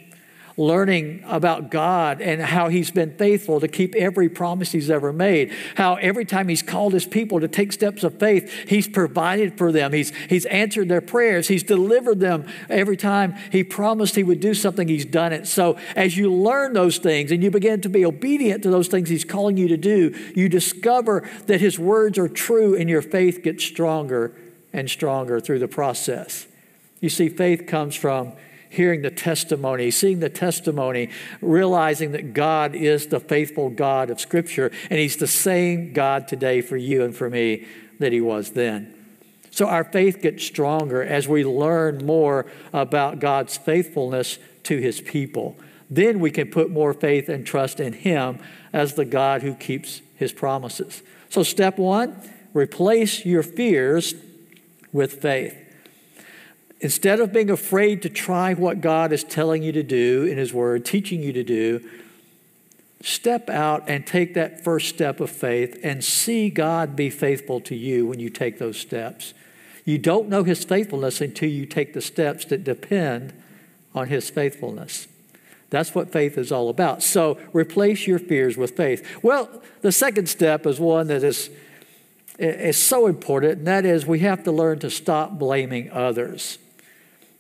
learning 0.57 1.23
about 1.27 1.71
God 1.71 2.21
and 2.21 2.41
how 2.41 2.69
He's 2.69 2.91
been 2.91 3.17
faithful 3.17 3.61
to 3.61 3.69
keep 3.69 3.95
every 3.95 4.29
promise 4.29 4.73
He's 4.73 4.91
ever 4.91 5.13
made. 5.13 5.53
How 5.77 5.95
every 5.97 6.25
time 6.25 6.49
He's 6.49 6.63
called 6.63 6.93
His 6.93 7.07
people 7.07 7.41
to 7.41 7.49
take 7.49 7.73
steps 7.73 8.05
of 8.05 8.19
faith, 8.19 8.69
He's 8.69 8.89
provided 8.89 9.57
for 9.57 9.73
them. 9.73 9.93
He's, 9.93 10.11
he's 10.29 10.47
answered 10.47 10.89
their 10.89 11.01
prayers. 11.01 11.49
He's 11.49 11.63
delivered 11.63 12.21
them 12.21 12.47
every 12.69 12.97
time 12.97 13.35
He 13.51 13.65
promised 13.65 14.15
He 14.15 14.23
would 14.23 14.41
do 14.41 14.55
something, 14.55 14.89
He's 14.89 15.05
done 15.05 15.33
it. 15.33 15.47
So 15.47 15.79
as 15.97 16.17
you 16.17 16.33
learn 16.33 16.73
those 16.73 16.99
things 16.99 17.33
and 17.33 17.43
you 17.43 17.51
begin 17.51 17.81
to 17.83 17.89
be 17.89 18.05
obedient 18.05 18.63
to 18.65 18.71
those 18.71 18.89
things 18.89 19.09
He's 19.09 19.25
calling 19.25 19.57
you 19.57 19.69
to 19.69 19.77
do, 19.77 20.15
you 20.35 20.49
discover 20.49 21.29
that 21.47 21.61
His 21.61 21.79
words 21.79 22.19
are 22.19 22.29
true 22.29 22.77
and 22.77 22.89
your 22.89 23.03
faith 23.03 23.43
gets 23.43 23.65
stronger 23.65 24.37
and 24.73 24.89
stronger 24.89 25.41
through 25.41 25.59
the 25.59 25.69
process. 25.69 26.47
You 27.01 27.09
see, 27.09 27.29
faith 27.29 27.67
comes 27.67 27.95
from 27.95 28.33
hearing 28.73 29.03
the 29.03 29.11
testimony, 29.11 29.91
seeing 29.91 30.21
the 30.21 30.31
testimony, 30.31 31.11
realizing 31.43 32.13
that 32.13 32.33
God 32.33 32.75
is 32.75 33.09
the 33.09 33.21
faithful 33.21 33.69
God 33.69 34.09
of 34.09 34.19
Scripture, 34.19 34.73
and 34.89 34.99
He's 34.99 35.19
the 35.19 35.27
same 35.27 35.93
God 35.93 36.27
today 36.27 36.63
for 36.63 36.79
you 36.79 37.05
and 37.05 37.15
for 37.15 37.29
me 37.29 37.67
that 37.99 38.13
He 38.13 38.21
was 38.21 38.53
then. 38.53 38.95
So 39.51 39.67
our 39.67 39.85
faith 39.85 40.23
gets 40.23 40.43
stronger 40.43 41.03
as 41.03 41.29
we 41.29 41.45
learn 41.45 42.07
more 42.07 42.47
about 42.73 43.21
God's 43.21 43.59
faithfulness 43.59 44.39
to 44.63 44.79
His 44.79 45.03
people. 45.03 45.55
Then 45.91 46.19
we 46.19 46.31
can 46.31 46.51
put 46.51 46.71
more 46.71 46.95
faith 46.95 47.29
and 47.29 47.47
trust 47.47 47.79
in 47.79 47.93
Him 47.93 48.39
as 48.73 48.95
the 48.95 49.05
God 49.05 49.43
who 49.43 49.55
keeps 49.55 50.01
His 50.17 50.33
promises. 50.33 51.03
So, 51.29 51.43
step 51.43 51.79
one 51.79 52.17
replace 52.55 53.27
your 53.27 53.43
fears 53.43 54.15
with 54.93 55.21
faith. 55.21 55.57
Instead 56.83 57.21
of 57.21 57.33
being 57.33 57.49
afraid 57.49 58.03
to 58.03 58.09
try 58.09 58.55
what 58.55 58.81
God 58.81 59.13
is 59.13 59.23
telling 59.23 59.63
you 59.63 59.71
to 59.71 59.85
do 59.85 60.25
in 60.25 60.37
His 60.37 60.53
Word, 60.53 60.85
teaching 60.85 61.23
you 61.23 61.33
to 61.33 61.45
do, 61.45 61.89
step 63.01 63.49
out 63.49 63.85
and 63.87 64.05
take 64.05 64.35
that 64.35 64.65
first 64.65 64.89
step 64.89 65.21
of 65.21 65.31
faith 65.31 65.79
and 65.85 66.05
see 66.05 66.51
God 66.51 66.97
be 66.97 67.09
faithful 67.09 67.61
to 67.61 67.77
you 67.77 68.05
when 68.05 68.19
you 68.19 68.29
take 68.29 68.59
those 68.59 68.77
steps. 68.77 69.33
You 69.85 69.97
don't 69.97 70.29
know 70.29 70.43
His 70.43 70.65
faithfulness 70.65 71.21
until 71.21 71.49
you 71.49 71.67
take 71.67 71.95
the 71.95 72.01
steps 72.01 72.47
that 72.47 72.65
depend 72.65 73.33
on 73.95 74.09
His 74.09 74.29
faithfulness. 74.29 75.07
That's 75.71 75.95
what 75.95 76.11
faith 76.11 76.37
is 76.37 76.51
all 76.51 76.69
about. 76.69 77.05
So 77.05 77.39
replace 77.53 78.09
your 78.09 78.19
fears 78.19 78.57
with 78.57 78.77
faith. 78.77 79.23
Well, 79.23 79.63
the 79.83 79.93
second 79.93 80.29
step 80.29 80.67
is 80.67 80.81
one 80.81 81.07
that 81.07 81.23
is, 81.23 81.49
is 82.39 82.77
so 82.77 83.07
important, 83.07 83.59
and 83.59 83.67
that 83.69 83.85
is 83.85 84.05
we 84.05 84.19
have 84.19 84.43
to 84.45 84.51
learn 84.53 84.81
to 84.81 84.91
stop 84.91 85.39
blaming 85.39 85.89
others. 85.93 86.59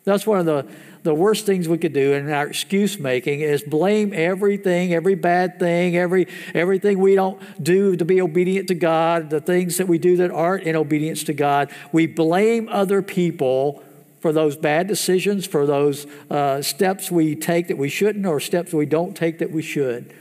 That's 0.04 0.26
one 0.26 0.40
of 0.40 0.46
the, 0.46 0.66
the 1.04 1.14
worst 1.14 1.46
things 1.46 1.68
we 1.68 1.78
could 1.78 1.92
do 1.92 2.12
in 2.12 2.30
our 2.30 2.48
excuse 2.48 2.98
making 2.98 3.40
is 3.40 3.62
blame 3.62 4.12
everything, 4.12 4.92
every 4.92 5.14
bad 5.14 5.60
thing, 5.60 5.96
every 5.96 6.26
everything 6.54 6.98
we 6.98 7.14
don't 7.14 7.40
do 7.62 7.96
to 7.96 8.04
be 8.04 8.20
obedient 8.20 8.68
to 8.68 8.74
God, 8.74 9.30
the 9.30 9.40
things 9.40 9.76
that 9.76 9.86
we 9.86 9.98
do 9.98 10.16
that 10.16 10.30
aren't 10.30 10.64
in 10.64 10.74
obedience 10.74 11.22
to 11.24 11.32
God. 11.32 11.70
We 11.92 12.06
blame 12.06 12.68
other 12.68 13.00
people 13.00 13.82
for 14.20 14.32
those 14.32 14.56
bad 14.56 14.86
decisions, 14.86 15.46
for 15.46 15.66
those 15.66 16.06
uh, 16.30 16.62
steps 16.62 17.10
we 17.10 17.34
take 17.34 17.68
that 17.68 17.78
we 17.78 17.88
shouldn't, 17.88 18.26
or 18.26 18.38
steps 18.40 18.72
we 18.72 18.86
don't 18.86 19.16
take 19.16 19.38
that 19.38 19.50
we 19.50 19.62
should. 19.62 20.14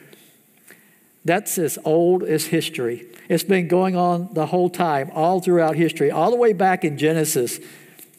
That's 1.24 1.60
as 1.60 1.78
old 1.86 2.24
as 2.24 2.48
history. 2.48 3.08
It's 3.30 3.44
been 3.44 3.68
going 3.68 3.96
on 3.96 4.34
the 4.34 4.48
whole 4.48 4.70
time, 4.70 5.12
all 5.14 5.40
throughout 5.40 5.76
history, 5.76 6.10
all 6.10 6.32
the 6.32 6.38
way 6.38 6.54
back 6.54 6.84
in 6.84 6.98
Genesis. 6.98 7.60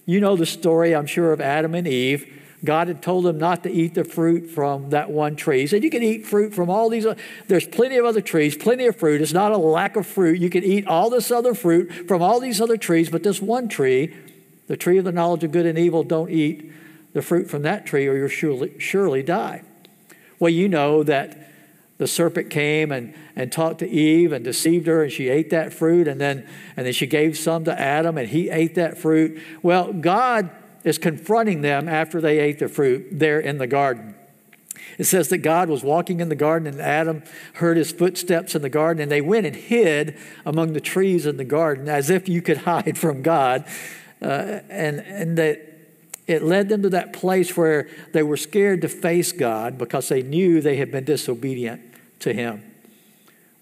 You 0.05 0.21
know 0.21 0.37
the 0.37 0.47
story, 0.47 0.95
I'm 0.95 1.07
sure, 1.07 1.33
of 1.33 1.41
Adam 1.41 1.75
and 1.75 1.87
Eve. 1.87 2.41
God 2.65 2.87
had 2.89 3.03
told 3.03 3.25
them 3.25 3.39
not 3.39 3.65
to 3.65 3.71
eat 3.71 3.95
the 3.95 4.05
fruit 4.05 4.49
from 4.49 4.91
that 4.91 5.11
one 5.11 5.35
tree. 5.35 5.61
He 5.61 5.67
said, 5.67 5.83
You 5.83 5.91
can 5.91 6.03
eat 6.03 6.27
fruit 6.27 6.55
from 6.55 6.71
all 6.71 6.89
these. 6.89 7.07
There's 7.49 7.67
plenty 7.67 7.97
of 7.97 8.05
other 8.05 8.21
trees, 8.21 8.57
plenty 8.57 8.87
of 8.87 8.97
fruit. 8.97 9.21
It's 9.21 9.33
not 9.33 9.51
a 9.51 9.57
lack 9.57 9.97
of 9.97 10.07
fruit. 10.07 10.39
You 10.39 10.49
can 10.49 10.63
eat 10.63 10.87
all 10.87 11.11
this 11.11 11.31
other 11.31 11.55
fruit 11.55 12.07
from 12.07 12.23
all 12.23 12.39
these 12.39 12.61
other 12.61 12.77
trees, 12.77 13.11
but 13.11 13.25
this 13.25 13.43
one 13.43 13.69
tree, 13.69 14.15
the 14.69 14.77
tree 14.77 14.99
of 14.99 15.05
the 15.05 15.13
knowledge 15.13 15.43
of 15.43 15.51
good 15.51 15.67
and 15.67 15.79
evil, 15.79 16.05
don't 16.05 16.31
eat 16.31 16.71
the 17.15 17.23
fruit 17.23 17.51
from 17.51 17.63
that 17.63 17.85
tree 17.85 18.07
or 18.07 18.17
you'll 18.17 18.29
surely, 18.29 18.79
surely 18.79 19.23
die. 19.23 19.63
Well, 20.39 20.51
you 20.51 20.69
know 20.69 21.03
that 21.03 21.52
the 22.03 22.09
serpent 22.09 22.51
came 22.51 22.91
and, 22.91 23.15
and 23.37 23.53
talked 23.53 23.79
to 23.79 23.89
Eve 23.89 24.33
and 24.33 24.45
deceived 24.45 24.89
her, 24.89 25.05
and 25.05 25.13
she 25.13 25.29
ate 25.29 25.51
that 25.51 25.73
fruit, 25.73 26.09
and 26.09 26.21
then, 26.21 26.45
and 26.77 26.85
then 26.85 26.93
she 26.93 27.07
gave 27.07 27.39
some 27.39 27.63
to 27.65 27.81
Adam, 27.81 28.19
and 28.19 28.29
he 28.29 28.51
ate 28.51 28.75
that 28.75 28.99
fruit. 28.99 29.41
Well, 29.63 29.93
God 29.93 30.51
is 30.83 30.99
confronting 30.99 31.63
them 31.63 31.89
after 31.89 32.21
they 32.21 32.41
ate 32.41 32.59
the 32.59 32.69
fruit 32.69 33.07
there 33.13 33.39
in 33.39 33.59
the 33.59 33.69
garden. 33.69 34.17
It 34.99 35.05
says 35.05 35.29
that 35.29 35.39
God 35.39 35.69
was 35.69 35.85
walking 35.85 36.19
in 36.19 36.29
the 36.29 36.35
garden, 36.35 36.67
and 36.67 36.81
Adam 36.81 37.23
heard 37.55 37.77
his 37.77 37.93
footsteps 37.93 38.57
in 38.57 38.63
the 38.63 38.69
garden, 38.69 39.01
and 39.01 39.11
they 39.11 39.21
went 39.21 39.47
and 39.47 39.55
hid 39.55 40.19
among 40.45 40.73
the 40.73 40.81
trees 40.81 41.25
in 41.25 41.37
the 41.37 41.45
garden 41.45 41.89
as 41.89 42.11
if 42.11 42.29
you 42.29 42.43
could 42.43 42.57
hide 42.69 42.99
from 42.99 43.23
God. 43.23 43.65
Uh, 44.21 44.59
and 44.69 44.99
and 45.01 45.39
that 45.39 45.69
it 46.27 46.43
led 46.43 46.69
them 46.69 46.83
to 46.83 46.89
that 46.91 47.13
place 47.13 47.57
where 47.57 47.89
they 48.13 48.25
were 48.25 48.37
scared 48.37 48.83
to 48.83 48.89
face 48.89 49.31
God 49.31 49.79
because 49.79 50.09
they 50.09 50.23
knew 50.23 50.61
they 50.61 50.77
had 50.77 50.91
been 50.91 51.05
disobedient 51.05 51.92
to 52.23 52.33
him. 52.33 52.63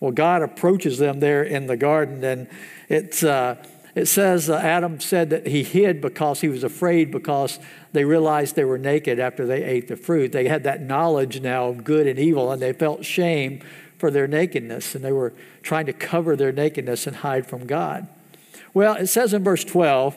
Well, 0.00 0.12
God 0.12 0.42
approaches 0.42 0.98
them 0.98 1.20
there 1.20 1.42
in 1.42 1.66
the 1.66 1.76
garden, 1.76 2.24
and 2.24 2.48
it's, 2.88 3.22
uh, 3.22 3.62
it 3.94 4.06
says 4.06 4.48
uh, 4.48 4.56
Adam 4.56 4.98
said 4.98 5.30
that 5.30 5.46
he 5.46 5.62
hid 5.62 6.00
because 6.00 6.40
he 6.40 6.48
was 6.48 6.64
afraid 6.64 7.10
because 7.10 7.58
they 7.92 8.04
realized 8.04 8.56
they 8.56 8.64
were 8.64 8.78
naked 8.78 9.18
after 9.18 9.46
they 9.46 9.62
ate 9.62 9.88
the 9.88 9.96
fruit. 9.96 10.32
They 10.32 10.48
had 10.48 10.64
that 10.64 10.80
knowledge 10.80 11.40
now 11.40 11.68
of 11.68 11.84
good 11.84 12.06
and 12.06 12.18
evil, 12.18 12.50
and 12.50 12.62
they 12.62 12.72
felt 12.72 13.04
shame 13.04 13.60
for 13.98 14.10
their 14.10 14.26
nakedness, 14.26 14.94
and 14.94 15.04
they 15.04 15.12
were 15.12 15.34
trying 15.62 15.84
to 15.86 15.92
cover 15.92 16.34
their 16.34 16.52
nakedness 16.52 17.06
and 17.06 17.16
hide 17.16 17.46
from 17.46 17.66
God. 17.66 18.08
Well, 18.72 18.94
it 18.94 19.08
says 19.08 19.34
in 19.34 19.44
verse 19.44 19.64
12, 19.64 20.16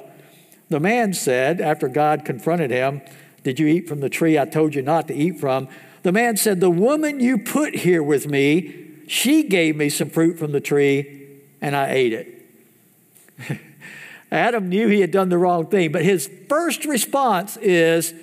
the 0.69 0.79
man 0.79 1.13
said, 1.13 1.59
after 1.59 1.89
God 1.89 2.23
confronted 2.23 2.71
him, 2.71 3.01
Did 3.43 3.59
you 3.59 3.67
eat 3.67 3.89
from 3.89 3.99
the 3.99 4.09
tree 4.09 4.39
I 4.39 4.45
told 4.45 4.75
you 4.75 4.81
not 4.81 5.07
to 5.09 5.13
eat 5.13 5.39
from? 5.39 5.67
The 6.03 6.11
man 6.11 6.37
said, 6.37 6.59
The 6.59 6.69
woman 6.69 7.19
you 7.19 7.37
put 7.37 7.75
here 7.75 8.03
with 8.03 8.27
me, 8.27 8.91
she 9.07 9.43
gave 9.43 9.75
me 9.75 9.89
some 9.89 10.09
fruit 10.09 10.37
from 10.37 10.51
the 10.51 10.61
tree, 10.61 11.41
and 11.61 11.75
I 11.75 11.89
ate 11.89 12.13
it. 12.13 13.59
Adam 14.31 14.69
knew 14.69 14.87
he 14.87 15.01
had 15.01 15.11
done 15.11 15.29
the 15.29 15.37
wrong 15.37 15.67
thing, 15.67 15.91
but 15.91 16.03
his 16.03 16.29
first 16.49 16.85
response 16.85 17.57
is 17.57 18.13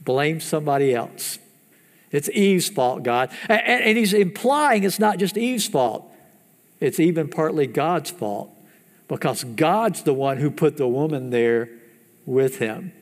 blame 0.00 0.40
somebody 0.40 0.94
else. 0.94 1.38
It's 2.10 2.28
Eve's 2.30 2.68
fault, 2.68 3.02
God. 3.02 3.30
And, 3.48 3.98
he's 3.98 4.14
implying 4.14 4.84
it's 4.84 4.98
not 4.98 5.18
just 5.18 5.36
Eve's 5.36 5.66
fault, 5.66 6.10
it's 6.80 6.98
even 6.98 7.28
partly 7.28 7.66
God's 7.66 8.10
fault 8.10 8.50
because 9.08 9.44
God's 9.44 10.02
the 10.02 10.14
one 10.14 10.38
who 10.38 10.50
put 10.50 10.76
the 10.76 10.88
woman 10.88 11.30
there 11.30 11.68
with 12.26 12.58
him. 12.58 12.92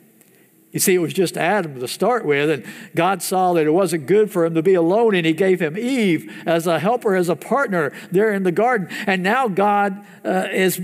You 0.77 0.81
see, 0.81 0.93
it 0.93 0.99
was 0.99 1.15
just 1.15 1.39
Adam 1.39 1.81
to 1.81 1.89
start 1.89 2.27
with, 2.27 2.51
and 2.51 2.67
God 2.95 3.23
saw 3.23 3.55
that 3.55 3.65
it 3.65 3.71
wasn't 3.71 4.05
good 4.05 4.31
for 4.31 4.45
him 4.45 4.53
to 4.57 4.63
be 4.63 4.75
alone, 4.75 5.15
and 5.15 5.25
He 5.25 5.33
gave 5.33 5.59
him 5.59 5.79
Eve 5.79 6.31
as 6.45 6.67
a 6.67 6.79
helper, 6.79 7.17
as 7.17 7.31
a 7.31 7.35
partner 7.35 7.95
there 8.13 8.31
in 8.31 8.43
the 8.43 8.53
garden. 8.53 8.87
And 9.07 9.23
now 9.23 9.49
God 9.49 10.05
uh, 10.23 10.49
is, 10.53 10.79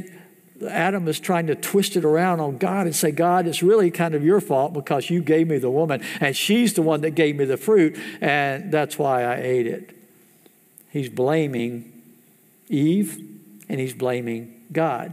Adam 0.66 1.06
is 1.08 1.20
trying 1.20 1.46
to 1.48 1.54
twist 1.54 1.94
it 1.94 2.06
around 2.06 2.40
on 2.40 2.56
God 2.56 2.86
and 2.86 2.96
say, 2.96 3.10
God, 3.10 3.46
it's 3.46 3.62
really 3.62 3.90
kind 3.90 4.14
of 4.14 4.24
your 4.24 4.40
fault 4.40 4.72
because 4.72 5.10
you 5.10 5.20
gave 5.20 5.46
me 5.46 5.58
the 5.58 5.70
woman, 5.70 6.02
and 6.22 6.34
she's 6.34 6.72
the 6.72 6.80
one 6.80 7.02
that 7.02 7.10
gave 7.10 7.36
me 7.36 7.44
the 7.44 7.58
fruit, 7.58 7.94
and 8.22 8.72
that's 8.72 8.98
why 8.98 9.24
I 9.24 9.42
ate 9.42 9.66
it. 9.66 9.94
He's 10.88 11.10
blaming 11.10 11.92
Eve, 12.70 13.18
and 13.68 13.78
he's 13.78 13.92
blaming 13.92 14.58
God 14.72 15.12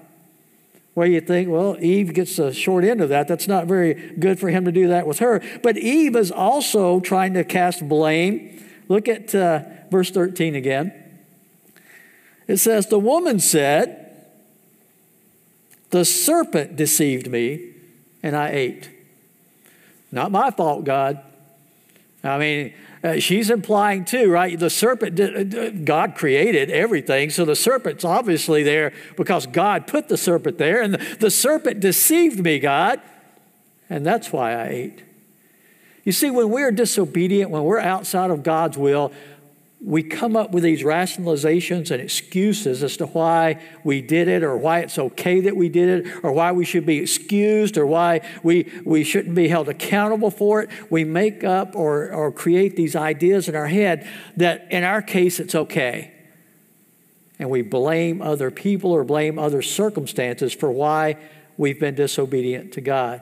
where 1.00 1.08
you 1.08 1.22
think, 1.22 1.48
well, 1.48 1.78
Eve 1.80 2.14
gets 2.14 2.36
the 2.36 2.52
short 2.52 2.84
end 2.84 3.00
of 3.00 3.08
that. 3.08 3.26
That's 3.26 3.48
not 3.48 3.68
very 3.68 3.94
good 4.20 4.38
for 4.38 4.50
him 4.50 4.66
to 4.66 4.72
do 4.74 4.90
that 4.90 5.08
with 5.08 5.20
her. 5.20 5.42
But 5.64 5.78
Eve 5.78 6.14
is 6.18 6.30
also 6.30 7.00
trying 7.00 7.36
to 7.36 7.46
cast 7.46 7.88
blame. 7.88 8.62
Look 8.90 9.08
at 9.08 9.34
uh, 9.34 9.64
verse 9.90 10.12
13 10.12 10.56
again. 10.56 10.92
It 12.50 12.58
says, 12.58 12.88
The 12.88 13.00
woman 13.00 13.40
said, 13.40 14.28
The 15.92 16.04
serpent 16.04 16.76
deceived 16.76 17.32
me, 17.32 17.76
and 18.22 18.36
I 18.36 18.50
ate. 18.50 18.90
Not 20.12 20.32
my 20.32 20.52
fault, 20.52 20.84
God. 20.84 21.24
I 22.24 22.38
mean, 22.38 22.74
uh, 23.04 23.20
she's 23.20 23.50
implying 23.50 24.04
too, 24.04 24.30
right? 24.30 24.60
The 24.60 24.70
serpent, 24.70 25.86
God 25.86 26.16
created 26.16 26.70
everything, 26.70 27.30
so 27.30 27.46
the 27.46 27.56
serpent's 27.56 28.04
obviously 28.04 28.64
there 28.64 28.92
because 29.16 29.48
God 29.48 29.88
put 29.88 30.10
the 30.10 30.18
serpent 30.18 30.58
there, 30.58 30.82
and 30.82 30.96
the 30.96 31.32
serpent 31.32 31.80
deceived 31.80 32.40
me, 32.40 32.60
God, 32.60 33.00
and 33.90 34.06
that's 34.06 34.34
why 34.34 34.54
I 34.54 34.68
ate. 34.68 35.04
You 36.04 36.12
see, 36.12 36.30
when 36.30 36.50
we're 36.50 36.72
disobedient, 36.72 37.52
when 37.52 37.64
we're 37.64 37.80
outside 37.80 38.32
of 38.32 38.44
God's 38.44 38.78
will, 38.78 39.12
we 39.82 40.04
come 40.04 40.36
up 40.36 40.52
with 40.52 40.64
these 40.64 40.84
rationalizations 40.84 41.90
and 41.90 42.02
excuses 42.02 42.84
as 42.84 42.98
to 42.98 43.06
why 43.08 43.62
we 43.84 44.02
did 44.02 44.28
it 44.28 44.44
or 44.44 44.58
why 44.58 44.80
it's 44.80 45.00
okay 45.00 45.40
that 45.40 45.56
we 45.56 45.70
did 45.70 46.06
it 46.06 46.20
or 46.22 46.34
why 46.34 46.52
we 46.52 46.66
should 46.66 46.86
be 46.86 46.98
excused 46.98 47.78
or 47.78 47.86
why 47.86 48.20
we, 48.44 48.70
we 48.84 49.06
shouldn't 49.06 49.36
be 49.36 49.48
held 49.48 49.70
accountable 49.70 50.32
for 50.32 50.62
it. 50.62 50.70
We 50.90 51.06
make 51.06 51.46
up 51.46 51.78
or, 51.78 52.12
or 52.12 52.30
create 52.30 52.76
these 52.76 52.94
ideas 52.94 53.48
in 53.48 53.56
our 53.56 53.68
head 53.68 54.06
that 54.36 54.68
in 54.70 54.84
our 54.84 55.02
case 55.02 55.40
it's 55.40 55.56
okay. 55.56 56.12
And 57.40 57.50
we 57.50 57.62
blame 57.62 58.22
other 58.22 58.52
people 58.52 58.92
or 58.92 59.06
blame 59.06 59.40
other 59.40 59.62
circumstances 59.62 60.54
for 60.54 60.70
why 60.70 61.16
we've 61.56 61.80
been 61.80 61.96
disobedient 61.96 62.74
to 62.74 62.82
God. 62.82 63.22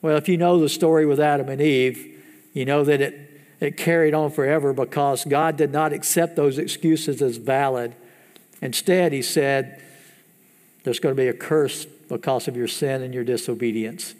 Well, 0.00 0.16
if 0.16 0.26
you 0.26 0.38
know 0.38 0.58
the 0.58 0.70
story 0.70 1.04
with 1.04 1.20
Adam 1.20 1.50
and 1.50 1.60
Eve, 1.60 2.18
you 2.54 2.64
know 2.64 2.82
that 2.84 3.02
it 3.02 3.29
it 3.60 3.76
carried 3.76 4.14
on 4.14 4.30
forever 4.30 4.72
because 4.72 5.24
God 5.24 5.56
did 5.56 5.70
not 5.70 5.92
accept 5.92 6.34
those 6.34 6.58
excuses 6.58 7.20
as 7.20 7.36
valid. 7.36 7.94
Instead, 8.62 9.12
He 9.12 9.22
said, 9.22 9.80
There's 10.84 10.98
going 10.98 11.14
to 11.14 11.20
be 11.20 11.28
a 11.28 11.34
curse 11.34 11.84
because 11.84 12.48
of 12.48 12.56
your 12.56 12.68
sin 12.68 13.02
and 13.02 13.14
your 13.14 13.24
disobedience. 13.24 14.14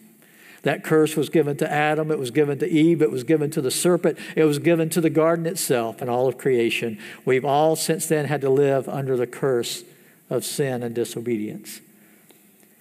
That 0.62 0.84
curse 0.84 1.16
was 1.16 1.30
given 1.30 1.56
to 1.58 1.70
Adam, 1.70 2.10
it 2.10 2.18
was 2.18 2.30
given 2.30 2.58
to 2.58 2.68
Eve, 2.68 3.00
it 3.00 3.10
was 3.10 3.24
given 3.24 3.50
to 3.52 3.62
the 3.62 3.70
serpent, 3.70 4.18
it 4.36 4.44
was 4.44 4.58
given 4.58 4.90
to 4.90 5.00
the 5.00 5.08
garden 5.08 5.46
itself 5.46 6.02
and 6.02 6.10
all 6.10 6.28
of 6.28 6.36
creation. 6.36 6.98
We've 7.24 7.46
all 7.46 7.76
since 7.76 8.06
then 8.06 8.26
had 8.26 8.42
to 8.42 8.50
live 8.50 8.86
under 8.88 9.16
the 9.16 9.26
curse 9.26 9.84
of 10.28 10.44
sin 10.44 10.82
and 10.82 10.94
disobedience. 10.94 11.80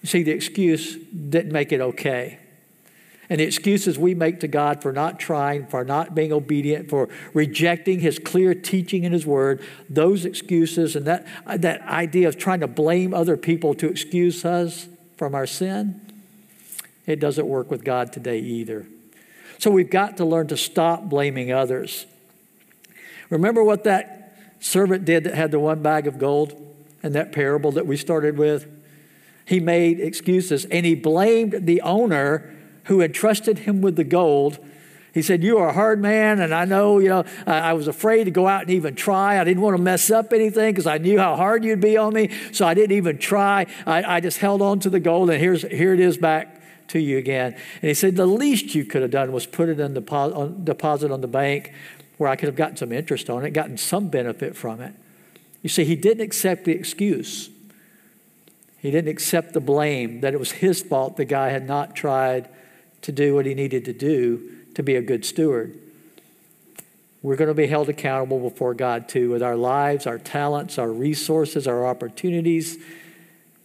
You 0.02 0.08
see, 0.08 0.22
the 0.22 0.30
excuse 0.30 0.96
didn't 0.96 1.52
make 1.52 1.72
it 1.72 1.80
okay. 1.80 2.38
And 3.30 3.38
the 3.38 3.44
excuses 3.44 3.96
we 3.96 4.12
make 4.12 4.40
to 4.40 4.48
God 4.48 4.82
for 4.82 4.92
not 4.92 5.20
trying, 5.20 5.68
for 5.68 5.84
not 5.84 6.16
being 6.16 6.32
obedient, 6.32 6.90
for 6.90 7.08
rejecting 7.32 8.00
His 8.00 8.18
clear 8.18 8.54
teaching 8.54 9.04
in 9.04 9.12
His 9.12 9.24
Word, 9.24 9.62
those 9.88 10.24
excuses 10.24 10.96
and 10.96 11.06
that, 11.06 11.26
that 11.46 11.80
idea 11.82 12.26
of 12.26 12.36
trying 12.36 12.58
to 12.58 12.66
blame 12.66 13.14
other 13.14 13.36
people 13.36 13.72
to 13.74 13.88
excuse 13.88 14.44
us 14.44 14.88
from 15.16 15.36
our 15.36 15.46
sin, 15.46 16.00
it 17.06 17.20
doesn't 17.20 17.46
work 17.46 17.70
with 17.70 17.84
God 17.84 18.12
today 18.12 18.40
either. 18.40 18.86
So 19.58 19.70
we've 19.70 19.90
got 19.90 20.16
to 20.16 20.24
learn 20.24 20.48
to 20.48 20.56
stop 20.56 21.04
blaming 21.04 21.52
others. 21.52 22.06
Remember 23.28 23.62
what 23.62 23.84
that 23.84 24.36
servant 24.58 25.04
did 25.04 25.22
that 25.24 25.34
had 25.34 25.52
the 25.52 25.60
one 25.60 25.82
bag 25.82 26.08
of 26.08 26.18
gold 26.18 26.60
in 27.02 27.12
that 27.12 27.30
parable 27.30 27.70
that 27.72 27.86
we 27.86 27.96
started 27.96 28.36
with? 28.36 28.66
He 29.44 29.60
made 29.60 30.00
excuses 30.00 30.64
and 30.64 30.84
he 30.84 30.96
blamed 30.96 31.66
the 31.66 31.80
owner 31.82 32.56
who 32.84 33.00
had 33.00 33.14
trusted 33.14 33.60
him 33.60 33.80
with 33.80 33.96
the 33.96 34.04
gold. 34.04 34.58
He 35.12 35.22
said, 35.22 35.42
You 35.42 35.58
are 35.58 35.68
a 35.68 35.72
hard 35.72 36.00
man, 36.00 36.40
and 36.40 36.54
I 36.54 36.64
know, 36.64 36.98
you 36.98 37.08
know, 37.08 37.24
I, 37.46 37.72
was 37.72 37.88
afraid 37.88 38.24
to 38.24 38.30
go 38.30 38.46
out 38.46 38.62
and 38.62 38.70
even 38.70 38.94
try. 38.94 39.40
I 39.40 39.44
didn't 39.44 39.62
want 39.62 39.76
to 39.76 39.82
mess 39.82 40.10
up 40.10 40.32
anything 40.32 40.72
because 40.72 40.86
I 40.86 40.98
knew 40.98 41.18
how 41.18 41.36
hard 41.36 41.64
you'd 41.64 41.80
be 41.80 41.96
on 41.96 42.14
me, 42.14 42.30
so 42.52 42.66
I 42.66 42.74
didn't 42.74 42.96
even 42.96 43.18
try. 43.18 43.66
I, 43.86 44.16
I 44.16 44.20
just 44.20 44.38
held 44.38 44.62
on 44.62 44.78
to 44.80 44.90
the 44.90 45.00
gold, 45.00 45.30
and 45.30 45.40
here's, 45.40 45.62
here 45.62 45.92
it 45.92 46.00
is 46.00 46.16
back 46.16 46.60
to 46.88 47.00
you 47.00 47.18
again. 47.18 47.54
And 47.54 47.88
he 47.88 47.94
said, 47.94 48.16
The 48.16 48.26
least 48.26 48.74
you 48.74 48.84
could 48.84 49.02
have 49.02 49.10
done 49.10 49.32
was 49.32 49.46
put 49.46 49.68
it 49.68 49.80
in 49.80 49.96
on, 49.96 50.64
deposit 50.64 51.10
on 51.10 51.20
the 51.20 51.28
bank 51.28 51.72
where 52.18 52.28
I 52.28 52.36
could 52.36 52.48
have 52.48 52.56
gotten 52.56 52.76
some 52.76 52.92
interest 52.92 53.30
on 53.30 53.44
it, 53.44 53.50
gotten 53.50 53.78
some 53.78 54.08
benefit 54.08 54.54
from 54.54 54.80
it. 54.80 54.94
You 55.62 55.68
see, 55.68 55.84
he 55.84 55.96
didn't 55.96 56.22
accept 56.22 56.64
the 56.64 56.72
excuse. 56.72 57.50
He 58.78 58.90
didn't 58.90 59.10
accept 59.10 59.52
the 59.52 59.60
blame 59.60 60.20
that 60.20 60.34
it 60.34 60.38
was 60.38 60.52
his 60.52 60.82
fault 60.82 61.16
the 61.16 61.24
guy 61.24 61.48
had 61.48 61.66
not 61.66 61.96
tried 61.96 62.48
to 63.02 63.12
do 63.12 63.34
what 63.34 63.46
he 63.46 63.54
needed 63.54 63.84
to 63.86 63.92
do 63.92 64.56
to 64.74 64.82
be 64.82 64.96
a 64.96 65.02
good 65.02 65.24
steward. 65.24 65.78
We're 67.22 67.36
going 67.36 67.48
to 67.48 67.54
be 67.54 67.66
held 67.66 67.88
accountable 67.88 68.38
before 68.38 68.72
God 68.72 69.08
too 69.08 69.30
with 69.30 69.42
our 69.42 69.56
lives, 69.56 70.06
our 70.06 70.18
talents, 70.18 70.78
our 70.78 70.90
resources, 70.90 71.66
our 71.66 71.86
opportunities. 71.86 72.78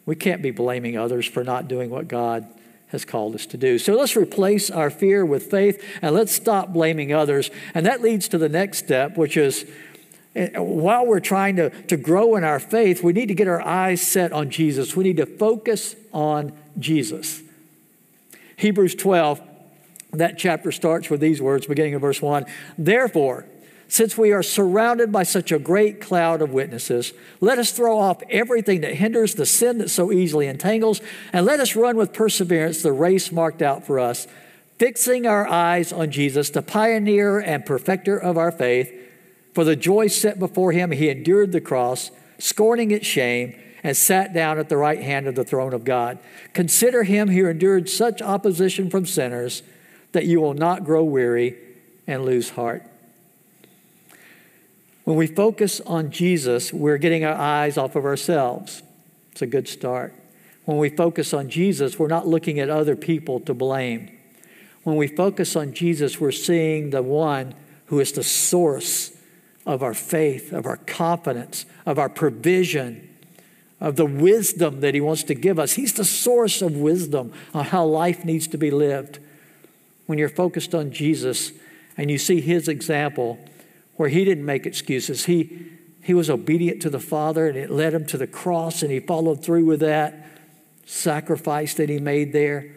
We 0.06 0.16
can't 0.16 0.42
be 0.42 0.52
blaming 0.52 0.98
others 0.98 1.26
for 1.26 1.44
not 1.44 1.68
doing 1.68 1.90
what 1.90 2.08
God 2.08 2.48
has 2.88 3.06
called 3.06 3.34
us 3.34 3.46
to 3.48 3.58
do. 3.58 3.80
So 3.80 3.94
let's 3.94 4.16
replace 4.16 4.70
our 4.70 4.90
fear 4.90 5.26
with 5.26 5.50
faith 5.50 5.84
and 6.02 6.14
let's 6.14 6.34
stop 6.34 6.74
blaming 6.74 7.14
others. 7.14 7.50
And 7.74 7.86
that 7.86 8.02
leads 8.02 8.28
to 8.30 8.38
the 8.38 8.50
next 8.50 8.80
step, 8.80 9.18
which 9.18 9.38
is 9.38 9.66
eh, 10.36 10.60
while 10.60 11.06
we're 11.06 11.22
trying 11.22 11.56
to, 11.56 11.70
to 11.70 11.98
grow 11.98 12.36
in 12.36 12.44
our 12.44 12.60
faith, 12.60 13.04
we 13.04 13.14
need 13.14 13.28
to 13.28 13.36
get 13.36 13.48
our 13.48 13.62
eyes 13.62 14.02
set 14.02 14.34
on 14.34 14.50
Jesus. 14.50 14.96
We 14.96 15.06
need 15.06 15.18
to 15.18 15.26
focus 15.26 15.96
on 16.14 16.52
Jesus. 16.78 17.42
Hebrews 18.58 18.96
12, 18.96 19.42
that 20.14 20.38
chapter 20.38 20.72
starts 20.72 21.10
with 21.10 21.20
these 21.20 21.42
words, 21.42 21.66
beginning 21.66 21.96
of 21.96 22.02
verse 22.02 22.22
1. 22.22 22.46
Therefore, 22.78 23.46
since 23.88 24.18
we 24.18 24.32
are 24.32 24.42
surrounded 24.42 25.12
by 25.12 25.24
such 25.24 25.52
a 25.52 25.60
great 25.60 26.02
cloud 26.02 26.42
of 26.42 26.52
witnesses, 26.52 27.14
let 27.40 27.60
us 27.60 27.72
throw 27.72 28.00
off 28.00 28.24
everything 28.30 28.82
that 28.82 28.96
hinders 28.96 29.36
the 29.36 29.46
sin 29.46 29.78
that 29.78 29.90
so 29.90 30.12
easily 30.12 30.48
entangles, 30.48 31.02
and 31.32 31.46
let 31.46 31.60
us 31.60 31.76
run 31.76 31.96
with 31.96 32.14
perseverance 32.14 32.82
the 32.82 32.92
race 32.92 33.32
marked 33.32 33.62
out 33.62 33.86
for 33.86 34.00
us, 34.00 34.28
fixing 34.80 35.28
our 35.28 35.48
eyes 35.48 35.94
on 35.94 36.12
Jesus, 36.12 36.50
the 36.50 36.62
pioneer 36.62 37.40
and 37.40 37.66
perfecter 37.66 38.18
of 38.18 38.38
our 38.38 38.52
faith. 38.52 38.92
For 39.54 39.64
the 39.64 39.76
joy 39.76 40.08
set 40.08 40.40
before 40.40 40.72
him, 40.72 40.92
he 40.92 41.10
endured 41.10 41.52
the 41.52 41.62
cross, 41.62 42.12
scorning 42.40 42.92
its 42.92 43.06
shame 43.06 43.56
and 43.86 43.96
sat 43.96 44.34
down 44.34 44.58
at 44.58 44.68
the 44.68 44.78
right 44.78 45.04
hand 45.04 45.28
of 45.28 45.36
the 45.36 45.44
throne 45.44 45.72
of 45.72 45.84
God. 45.84 46.18
Consider 46.54 47.04
him 47.04 47.30
who 47.30 47.48
endured 47.48 47.88
such 47.88 48.20
opposition 48.20 48.90
from 48.90 49.06
sinners 49.06 49.62
that 50.12 50.26
you 50.26 50.42
will 50.42 50.56
not 50.56 50.84
grow 50.84 51.04
weary 51.04 51.56
and 52.08 52.26
lose 52.26 52.50
heart. 52.50 52.84
When 55.04 55.16
we 55.16 55.28
focus 55.28 55.82
on 55.82 56.10
Jesus, 56.10 56.74
we're 56.74 56.98
getting 56.98 57.26
our 57.26 57.36
eyes 57.36 57.78
off 57.78 57.96
of 57.96 58.06
ourselves. 58.06 58.82
It's 59.32 59.44
a 59.44 59.46
good 59.46 59.68
start. 59.68 60.16
When 60.64 60.80
we 60.80 60.90
focus 60.90 61.32
on 61.32 61.48
Jesus, 61.48 62.00
we're 62.00 62.08
not 62.08 62.26
looking 62.26 62.60
at 62.60 62.72
other 62.72 62.96
people 62.96 63.40
to 63.42 63.54
blame. 63.54 64.10
When 64.82 64.96
we 64.96 65.06
focus 65.06 65.56
on 65.56 65.74
Jesus, 65.74 66.20
we're 66.20 66.32
seeing 66.32 66.90
the 66.90 67.04
one 67.04 67.54
who 67.86 68.00
is 68.00 68.14
the 68.14 68.24
source 68.24 69.16
of 69.64 69.84
our 69.84 69.94
faith, 69.94 70.54
of 70.54 70.66
our 70.66 70.78
confidence, 70.78 71.68
of 71.86 72.00
our 72.00 72.10
provision, 72.10 73.12
of 73.86 73.98
the 73.98 74.06
wisdom 74.06 74.80
that 74.80 74.96
He 74.96 75.00
wants 75.00 75.24
to 75.26 75.36
give 75.36 75.60
us. 75.60 75.74
He's 75.74 75.94
the 75.94 76.04
source 76.04 76.64
of 76.64 76.76
wisdom 76.76 77.32
on 77.54 77.66
how 77.66 77.86
life 77.86 78.26
needs 78.26 78.48
to 78.48 78.58
be 78.58 78.72
lived. 78.72 79.20
When 80.08 80.18
you're 80.18 80.28
focused 80.28 80.74
on 80.74 80.92
Jesus 80.92 81.52
and 81.96 82.10
you 82.10 82.18
see 82.18 82.42
His 82.42 82.68
example, 82.68 83.38
where 83.96 84.10
He 84.10 84.26
didn't 84.26 84.44
make 84.44 84.66
excuses, 84.66 85.26
He, 85.26 85.68
he 86.02 86.16
was 86.16 86.32
obedient 86.32 86.82
to 86.82 86.90
the 86.90 87.00
Father 87.00 87.48
and 87.48 87.56
it 87.56 87.70
led 87.70 87.94
Him 87.94 88.08
to 88.08 88.18
the 88.18 88.26
cross, 88.26 88.82
and 88.82 88.92
He 88.92 89.00
followed 89.00 89.46
through 89.46 89.66
with 89.66 89.82
that 89.82 90.30
sacrifice 90.88 91.76
that 91.76 91.88
He 91.88 92.00
made 92.00 92.34
there. 92.34 92.74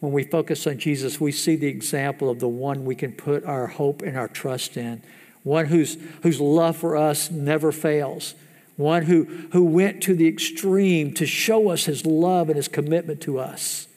When 0.00 0.12
we 0.12 0.22
focus 0.22 0.66
on 0.66 0.78
Jesus, 0.78 1.18
we 1.18 1.32
see 1.32 1.56
the 1.56 1.66
example 1.66 2.28
of 2.28 2.40
the 2.40 2.48
one 2.48 2.84
we 2.84 2.94
can 2.94 3.12
put 3.12 3.42
our 3.46 3.68
hope 3.68 4.02
and 4.02 4.18
our 4.18 4.28
trust 4.28 4.76
in, 4.76 5.00
one 5.44 5.64
whose, 5.64 5.96
whose 6.22 6.42
love 6.42 6.76
for 6.76 6.94
us 6.94 7.30
never 7.30 7.72
fails 7.72 8.34
one 8.78 9.02
who, 9.02 9.24
who 9.52 9.64
went 9.64 10.00
to 10.04 10.14
the 10.14 10.28
extreme 10.28 11.12
to 11.12 11.26
show 11.26 11.68
us 11.68 11.84
his 11.84 12.06
love 12.06 12.48
and 12.48 12.56
his 12.56 12.68
commitment 12.68 13.20
to 13.20 13.38
us. 13.38 13.88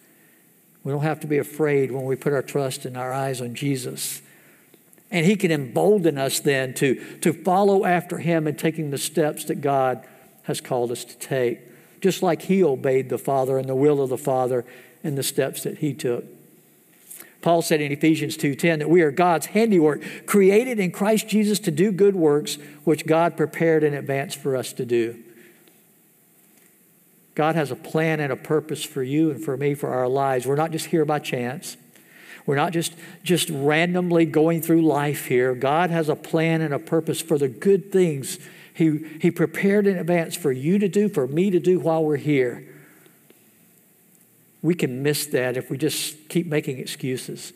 We 0.84 0.91
don't 0.91 1.04
have 1.04 1.20
to 1.20 1.28
be 1.28 1.38
afraid 1.38 1.91
when 1.91 2.04
we 2.04 2.15
put 2.15 2.34
our 2.34 2.41
trust 2.41 2.86
and 2.86 2.98
our 2.98 3.13
eyes 3.13 3.41
on 3.41 3.54
Jesus. 3.54 4.24
And 5.12 5.24
he 5.24 5.36
can 5.36 5.52
embolden 5.52 6.17
us 6.17 6.39
then 6.39 6.74
to, 6.76 6.96
to 7.20 7.32
follow 7.32 7.86
after 7.86 8.17
him 8.17 8.48
in 8.48 8.56
taking 8.56 8.89
the 8.89 8.98
steps 8.98 9.46
that 9.46 9.62
God 9.62 10.04
has 10.44 10.60
called 10.60 10.91
us 10.91 11.06
to 11.06 11.15
take, 11.15 11.60
just 12.02 12.24
like 12.24 12.41
he 12.41 12.63
obeyed 12.63 13.10
the 13.10 13.20
Father 13.20 13.60
and 13.60 13.70
the 13.70 13.76
will 13.76 14.02
of 14.02 14.10
the 14.10 14.17
Father 14.17 14.65
in 15.04 15.13
the 15.13 15.22
steps 15.22 15.62
that 15.62 15.78
he 15.78 15.94
took. 15.94 16.26
Paul 17.41 17.62
said 17.62 17.82
in 17.82 17.91
Ephesians 17.91 18.38
2:10 18.38 18.80
that 18.80 18.89
we 18.89 19.01
are 19.01 19.12
God's 19.12 19.47
handiwork, 19.47 20.01
created 20.25 20.80
in 20.80 20.91
Christ 20.91 21.27
Jesus 21.27 21.60
to 21.60 21.71
do 21.71 21.91
good 21.91 22.15
works 22.15 22.58
which 22.84 23.06
God 23.06 23.36
prepared 23.36 23.84
in 23.84 23.93
advance 23.93 24.36
for 24.36 24.56
us 24.56 24.73
to 24.73 24.86
do. 24.86 25.15
God 27.34 27.56
has 27.56 27.71
a 27.71 27.75
plan 27.75 28.19
and 28.19 28.32
a 28.32 28.36
purpose 28.36 28.84
for 28.84 29.01
you 29.01 29.32
and 29.32 29.43
for 29.43 29.58
me 29.58 29.73
for 29.73 29.89
our 29.89 30.08
lives. 30.08 30.45
We're 30.45 30.56
not 30.56 30.71
just 30.71 30.88
here 30.88 31.06
by 31.06 31.19
chance. 31.19 31.77
We're 32.45 32.56
not 32.56 32.73
just, 32.73 32.93
just 33.23 33.49
randomly 33.51 34.25
going 34.25 34.62
through 34.62 34.82
life 34.82 35.27
here. 35.27 35.56
God 35.56 35.91
has 35.91 36.10
a 36.10 36.15
plan 36.15 36.62
and 36.62 36.73
a 36.73 36.80
purpose 36.80 37.21
for 37.21 37.38
the 37.38 37.47
good 37.47 37.91
things 37.91 38.39
he, 38.73 39.06
he 39.19 39.32
prepared 39.32 39.88
in 39.88 39.97
advance 39.97 40.36
for 40.36 40.51
you 40.51 40.80
to 40.80 40.89
do, 40.89 41.08
for 41.08 41.27
me 41.27 41.51
to 41.51 41.60
do 41.60 41.80
while 41.80 42.04
we're 42.04 42.17
here 42.17 42.67
we 44.62 44.76
can 44.76 45.02
miss 45.02 45.26
that 45.28 45.58
if 45.58 45.69
we 45.69 45.78
just 45.78 46.30
keep 46.30 46.47
making 46.47 46.78
excuses. 46.78 47.54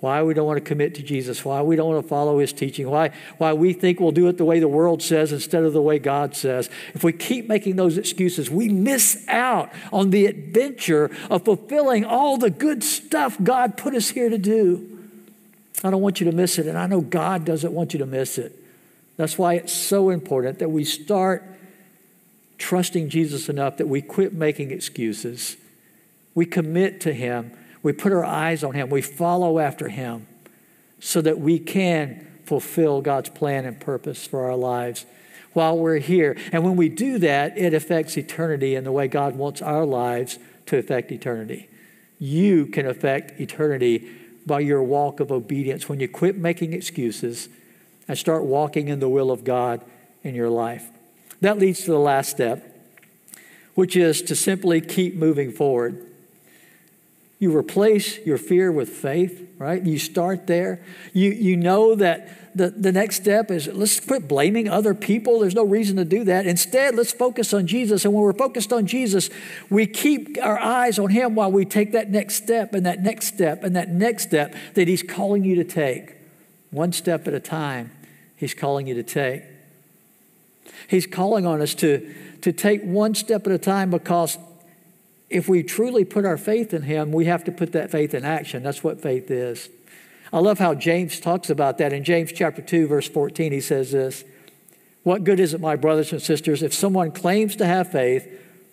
Why 0.00 0.20
we 0.24 0.34
don't 0.34 0.46
want 0.46 0.56
to 0.56 0.64
commit 0.64 0.96
to 0.96 1.02
Jesus, 1.02 1.44
why 1.44 1.62
we 1.62 1.76
don't 1.76 1.88
want 1.88 2.02
to 2.02 2.08
follow 2.08 2.40
his 2.40 2.52
teaching, 2.52 2.90
why, 2.90 3.12
why 3.38 3.52
we 3.52 3.72
think 3.72 4.00
we'll 4.00 4.10
do 4.10 4.26
it 4.26 4.36
the 4.36 4.44
way 4.44 4.58
the 4.58 4.66
world 4.66 5.00
says 5.00 5.32
instead 5.32 5.62
of 5.62 5.72
the 5.72 5.80
way 5.80 6.00
God 6.00 6.34
says. 6.34 6.68
If 6.92 7.04
we 7.04 7.12
keep 7.12 7.48
making 7.48 7.76
those 7.76 7.96
excuses, 7.96 8.50
we 8.50 8.68
miss 8.68 9.24
out 9.28 9.70
on 9.92 10.10
the 10.10 10.26
adventure 10.26 11.08
of 11.30 11.44
fulfilling 11.44 12.04
all 12.04 12.36
the 12.36 12.50
good 12.50 12.82
stuff 12.82 13.36
God 13.44 13.76
put 13.76 13.94
us 13.94 14.10
here 14.10 14.28
to 14.28 14.38
do. 14.38 14.88
I 15.84 15.90
don't 15.90 16.02
want 16.02 16.20
you 16.20 16.28
to 16.28 16.36
miss 16.36 16.58
it, 16.58 16.66
and 16.66 16.76
I 16.76 16.88
know 16.88 17.00
God 17.00 17.44
doesn't 17.44 17.72
want 17.72 17.92
you 17.92 18.00
to 18.00 18.06
miss 18.06 18.38
it. 18.38 18.58
That's 19.16 19.38
why 19.38 19.54
it's 19.54 19.72
so 19.72 20.10
important 20.10 20.58
that 20.58 20.70
we 20.70 20.82
start 20.82 21.44
trusting 22.58 23.08
Jesus 23.08 23.48
enough 23.48 23.76
that 23.76 23.86
we 23.86 24.02
quit 24.02 24.32
making 24.32 24.72
excuses 24.72 25.56
we 26.34 26.46
commit 26.46 27.00
to 27.02 27.12
Him. 27.12 27.52
We 27.82 27.92
put 27.92 28.12
our 28.12 28.24
eyes 28.24 28.62
on 28.64 28.74
Him. 28.74 28.90
We 28.90 29.02
follow 29.02 29.58
after 29.58 29.88
Him 29.88 30.26
so 31.00 31.20
that 31.20 31.38
we 31.38 31.58
can 31.58 32.26
fulfill 32.44 33.00
God's 33.00 33.30
plan 33.30 33.64
and 33.64 33.78
purpose 33.80 34.26
for 34.26 34.44
our 34.44 34.56
lives 34.56 35.04
while 35.52 35.76
we're 35.76 35.98
here. 35.98 36.36
And 36.52 36.64
when 36.64 36.76
we 36.76 36.88
do 36.88 37.18
that, 37.18 37.56
it 37.58 37.74
affects 37.74 38.16
eternity 38.16 38.74
in 38.74 38.84
the 38.84 38.92
way 38.92 39.08
God 39.08 39.36
wants 39.36 39.60
our 39.62 39.84
lives 39.84 40.38
to 40.66 40.78
affect 40.78 41.12
eternity. 41.12 41.68
You 42.18 42.66
can 42.66 42.86
affect 42.86 43.40
eternity 43.40 44.10
by 44.46 44.60
your 44.60 44.82
walk 44.82 45.20
of 45.20 45.30
obedience 45.30 45.88
when 45.88 46.00
you 46.00 46.08
quit 46.08 46.36
making 46.36 46.72
excuses 46.72 47.48
and 48.08 48.18
start 48.18 48.44
walking 48.44 48.88
in 48.88 49.00
the 49.00 49.08
will 49.08 49.30
of 49.30 49.44
God 49.44 49.84
in 50.22 50.34
your 50.34 50.50
life. 50.50 50.88
That 51.40 51.58
leads 51.58 51.80
to 51.80 51.90
the 51.90 51.98
last 51.98 52.30
step, 52.30 52.76
which 53.74 53.96
is 53.96 54.22
to 54.22 54.36
simply 54.36 54.80
keep 54.80 55.14
moving 55.14 55.50
forward. 55.50 56.06
You 57.42 57.56
replace 57.56 58.24
your 58.24 58.38
fear 58.38 58.70
with 58.70 58.88
faith, 58.88 59.48
right? 59.58 59.84
You 59.84 59.98
start 59.98 60.46
there. 60.46 60.80
You, 61.12 61.32
you 61.32 61.56
know 61.56 61.96
that 61.96 62.54
the, 62.54 62.70
the 62.70 62.92
next 62.92 63.16
step 63.16 63.50
is 63.50 63.66
let's 63.66 63.98
quit 63.98 64.28
blaming 64.28 64.68
other 64.68 64.94
people. 64.94 65.40
There's 65.40 65.56
no 65.56 65.64
reason 65.64 65.96
to 65.96 66.04
do 66.04 66.22
that. 66.22 66.46
Instead, 66.46 66.94
let's 66.94 67.10
focus 67.10 67.52
on 67.52 67.66
Jesus. 67.66 68.04
And 68.04 68.14
when 68.14 68.22
we're 68.22 68.32
focused 68.32 68.72
on 68.72 68.86
Jesus, 68.86 69.28
we 69.70 69.88
keep 69.88 70.38
our 70.40 70.56
eyes 70.56 71.00
on 71.00 71.10
Him 71.10 71.34
while 71.34 71.50
we 71.50 71.64
take 71.64 71.90
that 71.90 72.10
next 72.10 72.36
step 72.36 72.74
and 72.74 72.86
that 72.86 73.02
next 73.02 73.26
step 73.26 73.64
and 73.64 73.74
that 73.74 73.88
next 73.88 74.22
step 74.22 74.54
that 74.74 74.86
He's 74.86 75.02
calling 75.02 75.42
you 75.42 75.56
to 75.56 75.64
take. 75.64 76.14
One 76.70 76.92
step 76.92 77.26
at 77.26 77.34
a 77.34 77.40
time, 77.40 77.90
He's 78.36 78.54
calling 78.54 78.86
you 78.86 78.94
to 78.94 79.02
take. 79.02 79.42
He's 80.86 81.08
calling 81.08 81.44
on 81.44 81.60
us 81.60 81.74
to, 81.74 82.08
to 82.42 82.52
take 82.52 82.82
one 82.82 83.16
step 83.16 83.48
at 83.48 83.52
a 83.52 83.58
time 83.58 83.90
because 83.90 84.38
if 85.32 85.48
we 85.48 85.62
truly 85.62 86.04
put 86.04 86.24
our 86.24 86.36
faith 86.36 86.74
in 86.74 86.82
Him, 86.82 87.10
we 87.10 87.24
have 87.24 87.44
to 87.44 87.52
put 87.52 87.72
that 87.72 87.90
faith 87.90 88.14
in 88.14 88.24
action. 88.24 88.62
That's 88.62 88.84
what 88.84 89.00
faith 89.00 89.30
is. 89.30 89.68
I 90.32 90.38
love 90.38 90.58
how 90.58 90.74
James 90.74 91.20
talks 91.20 91.50
about 91.50 91.78
that. 91.78 91.92
In 91.92 92.04
James 92.04 92.32
chapter 92.32 92.62
2, 92.62 92.86
verse 92.86 93.08
14, 93.08 93.52
he 93.52 93.60
says 93.60 93.92
this 93.92 94.24
What 95.02 95.24
good 95.24 95.40
is 95.40 95.54
it, 95.54 95.60
my 95.60 95.76
brothers 95.76 96.12
and 96.12 96.22
sisters, 96.22 96.62
if 96.62 96.72
someone 96.72 97.10
claims 97.10 97.56
to 97.56 97.66
have 97.66 97.90
faith 97.90 98.28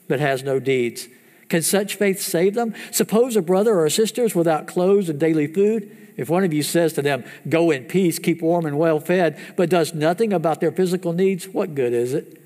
but 0.07 0.19
has 0.19 0.43
no 0.43 0.59
deeds? 0.59 1.07
Can 1.49 1.61
such 1.61 1.95
faith 1.95 2.21
save 2.21 2.53
them? 2.53 2.75
Suppose 2.91 3.35
a 3.35 3.41
brother 3.41 3.73
or 3.73 3.85
a 3.85 3.91
sister 3.91 4.23
is 4.23 4.35
without 4.35 4.67
clothes 4.67 5.09
and 5.09 5.19
daily 5.19 5.47
food. 5.47 5.95
If 6.15 6.29
one 6.29 6.43
of 6.43 6.53
you 6.53 6.61
says 6.61 6.93
to 6.93 7.01
them, 7.01 7.23
Go 7.47 7.71
in 7.71 7.85
peace, 7.85 8.19
keep 8.19 8.41
warm 8.41 8.65
and 8.65 8.77
well 8.77 8.99
fed, 8.99 9.39
but 9.55 9.69
does 9.69 9.93
nothing 9.93 10.31
about 10.31 10.61
their 10.61 10.71
physical 10.71 11.13
needs, 11.13 11.47
what 11.47 11.73
good 11.73 11.93
is 11.93 12.13
it? 12.13 12.41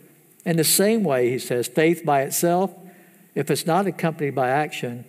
In 0.45 0.57
the 0.57 0.63
same 0.63 1.03
way, 1.03 1.29
he 1.29 1.39
says, 1.39 1.67
faith 1.67 2.03
by 2.05 2.21
itself 2.21 2.73
if 3.35 3.49
it's 3.49 3.65
not 3.65 3.87
accompanied 3.87 4.35
by 4.35 4.49
action, 4.49 5.05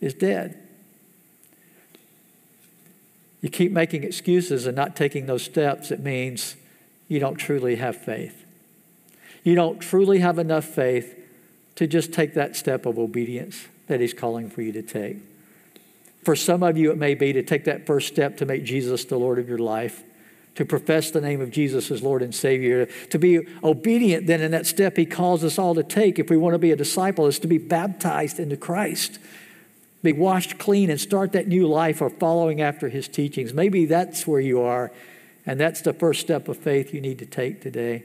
is 0.00 0.14
dead. 0.14 0.58
You 3.40 3.48
keep 3.48 3.72
making 3.72 4.04
excuses 4.04 4.66
and 4.66 4.76
not 4.76 4.96
taking 4.96 5.26
those 5.26 5.42
steps, 5.42 5.90
it 5.90 6.00
means 6.00 6.56
you 7.08 7.20
don't 7.20 7.36
truly 7.36 7.76
have 7.76 7.96
faith. 7.96 8.44
You 9.42 9.54
don't 9.54 9.80
truly 9.80 10.18
have 10.18 10.38
enough 10.38 10.64
faith 10.64 11.16
to 11.76 11.86
just 11.86 12.12
take 12.12 12.34
that 12.34 12.56
step 12.56 12.84
of 12.84 12.98
obedience 12.98 13.66
that 13.86 14.00
He's 14.00 14.12
calling 14.12 14.50
for 14.50 14.62
you 14.62 14.72
to 14.72 14.82
take. 14.82 15.16
For 16.24 16.36
some 16.36 16.62
of 16.62 16.76
you, 16.76 16.90
it 16.90 16.98
may 16.98 17.14
be 17.14 17.32
to 17.32 17.42
take 17.42 17.64
that 17.64 17.86
first 17.86 18.08
step 18.08 18.36
to 18.38 18.46
make 18.46 18.64
Jesus 18.64 19.06
the 19.06 19.18
Lord 19.18 19.38
of 19.38 19.48
your 19.48 19.58
life 19.58 20.02
to 20.60 20.66
profess 20.66 21.10
the 21.10 21.22
name 21.22 21.40
of 21.40 21.50
Jesus 21.50 21.90
as 21.90 22.02
Lord 22.02 22.20
and 22.20 22.34
Savior, 22.34 22.84
to 22.84 23.18
be 23.18 23.46
obedient 23.64 24.26
then 24.26 24.42
in 24.42 24.50
that 24.50 24.66
step 24.66 24.94
He 24.98 25.06
calls 25.06 25.42
us 25.42 25.58
all 25.58 25.74
to 25.74 25.82
take 25.82 26.18
if 26.18 26.28
we 26.28 26.36
want 26.36 26.52
to 26.52 26.58
be 26.58 26.70
a 26.70 26.76
disciple, 26.76 27.26
is 27.26 27.38
to 27.38 27.46
be 27.46 27.56
baptized 27.56 28.38
into 28.38 28.58
Christ, 28.58 29.18
be 30.02 30.12
washed 30.12 30.58
clean 30.58 30.90
and 30.90 31.00
start 31.00 31.32
that 31.32 31.48
new 31.48 31.66
life 31.66 32.02
of 32.02 32.12
following 32.18 32.60
after 32.60 32.90
His 32.90 33.08
teachings. 33.08 33.54
Maybe 33.54 33.86
that's 33.86 34.26
where 34.26 34.38
you 34.38 34.60
are, 34.60 34.92
and 35.46 35.58
that's 35.58 35.80
the 35.80 35.94
first 35.94 36.20
step 36.20 36.46
of 36.46 36.58
faith 36.58 36.92
you 36.92 37.00
need 37.00 37.20
to 37.20 37.26
take 37.26 37.62
today. 37.62 38.02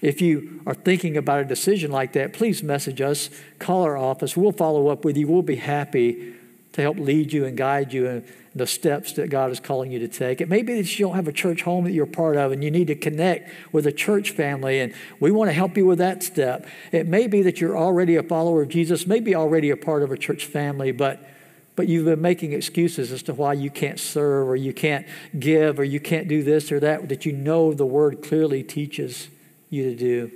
If 0.00 0.20
you 0.20 0.60
are 0.66 0.74
thinking 0.74 1.16
about 1.16 1.42
a 1.42 1.44
decision 1.44 1.92
like 1.92 2.14
that, 2.14 2.32
please 2.32 2.64
message 2.64 3.00
us, 3.00 3.30
call 3.60 3.84
our 3.84 3.96
office. 3.96 4.36
We'll 4.36 4.50
follow 4.50 4.88
up 4.88 5.04
with 5.04 5.16
you. 5.16 5.28
We'll 5.28 5.42
be 5.42 5.54
happy 5.54 6.34
to 6.72 6.80
help 6.80 6.98
lead 6.98 7.32
you 7.32 7.44
and 7.44 7.56
guide 7.56 7.92
you 7.92 8.08
in 8.08 8.24
the 8.54 8.66
steps 8.66 9.12
that 9.14 9.30
God 9.30 9.50
is 9.50 9.60
calling 9.60 9.90
you 9.90 9.98
to 10.00 10.08
take. 10.08 10.40
It 10.40 10.48
may 10.48 10.62
be 10.62 10.74
that 10.74 10.98
you 10.98 11.06
don't 11.06 11.16
have 11.16 11.28
a 11.28 11.32
church 11.32 11.62
home 11.62 11.84
that 11.84 11.92
you're 11.92 12.06
part 12.06 12.36
of 12.36 12.52
and 12.52 12.62
you 12.62 12.70
need 12.70 12.88
to 12.88 12.94
connect 12.94 13.50
with 13.72 13.86
a 13.86 13.92
church 13.92 14.30
family, 14.30 14.80
and 14.80 14.92
we 15.20 15.30
want 15.30 15.48
to 15.48 15.54
help 15.54 15.76
you 15.76 15.86
with 15.86 15.98
that 15.98 16.22
step. 16.22 16.66
It 16.90 17.06
may 17.06 17.26
be 17.26 17.42
that 17.42 17.60
you're 17.60 17.78
already 17.78 18.16
a 18.16 18.22
follower 18.22 18.62
of 18.62 18.68
Jesus, 18.68 19.06
maybe 19.06 19.34
already 19.34 19.70
a 19.70 19.76
part 19.76 20.02
of 20.02 20.10
a 20.10 20.18
church 20.18 20.46
family, 20.46 20.92
but 20.92 21.28
but 21.74 21.88
you've 21.88 22.04
been 22.04 22.20
making 22.20 22.52
excuses 22.52 23.10
as 23.12 23.22
to 23.22 23.32
why 23.32 23.54
you 23.54 23.70
can't 23.70 23.98
serve 23.98 24.46
or 24.46 24.56
you 24.56 24.74
can't 24.74 25.06
give 25.38 25.78
or 25.78 25.84
you 25.84 26.00
can't 26.00 26.28
do 26.28 26.42
this 26.42 26.70
or 26.70 26.78
that 26.80 27.08
that 27.08 27.24
you 27.24 27.32
know 27.32 27.72
the 27.72 27.86
word 27.86 28.22
clearly 28.22 28.62
teaches 28.62 29.28
you 29.70 29.84
to 29.84 29.96
do. 29.96 30.30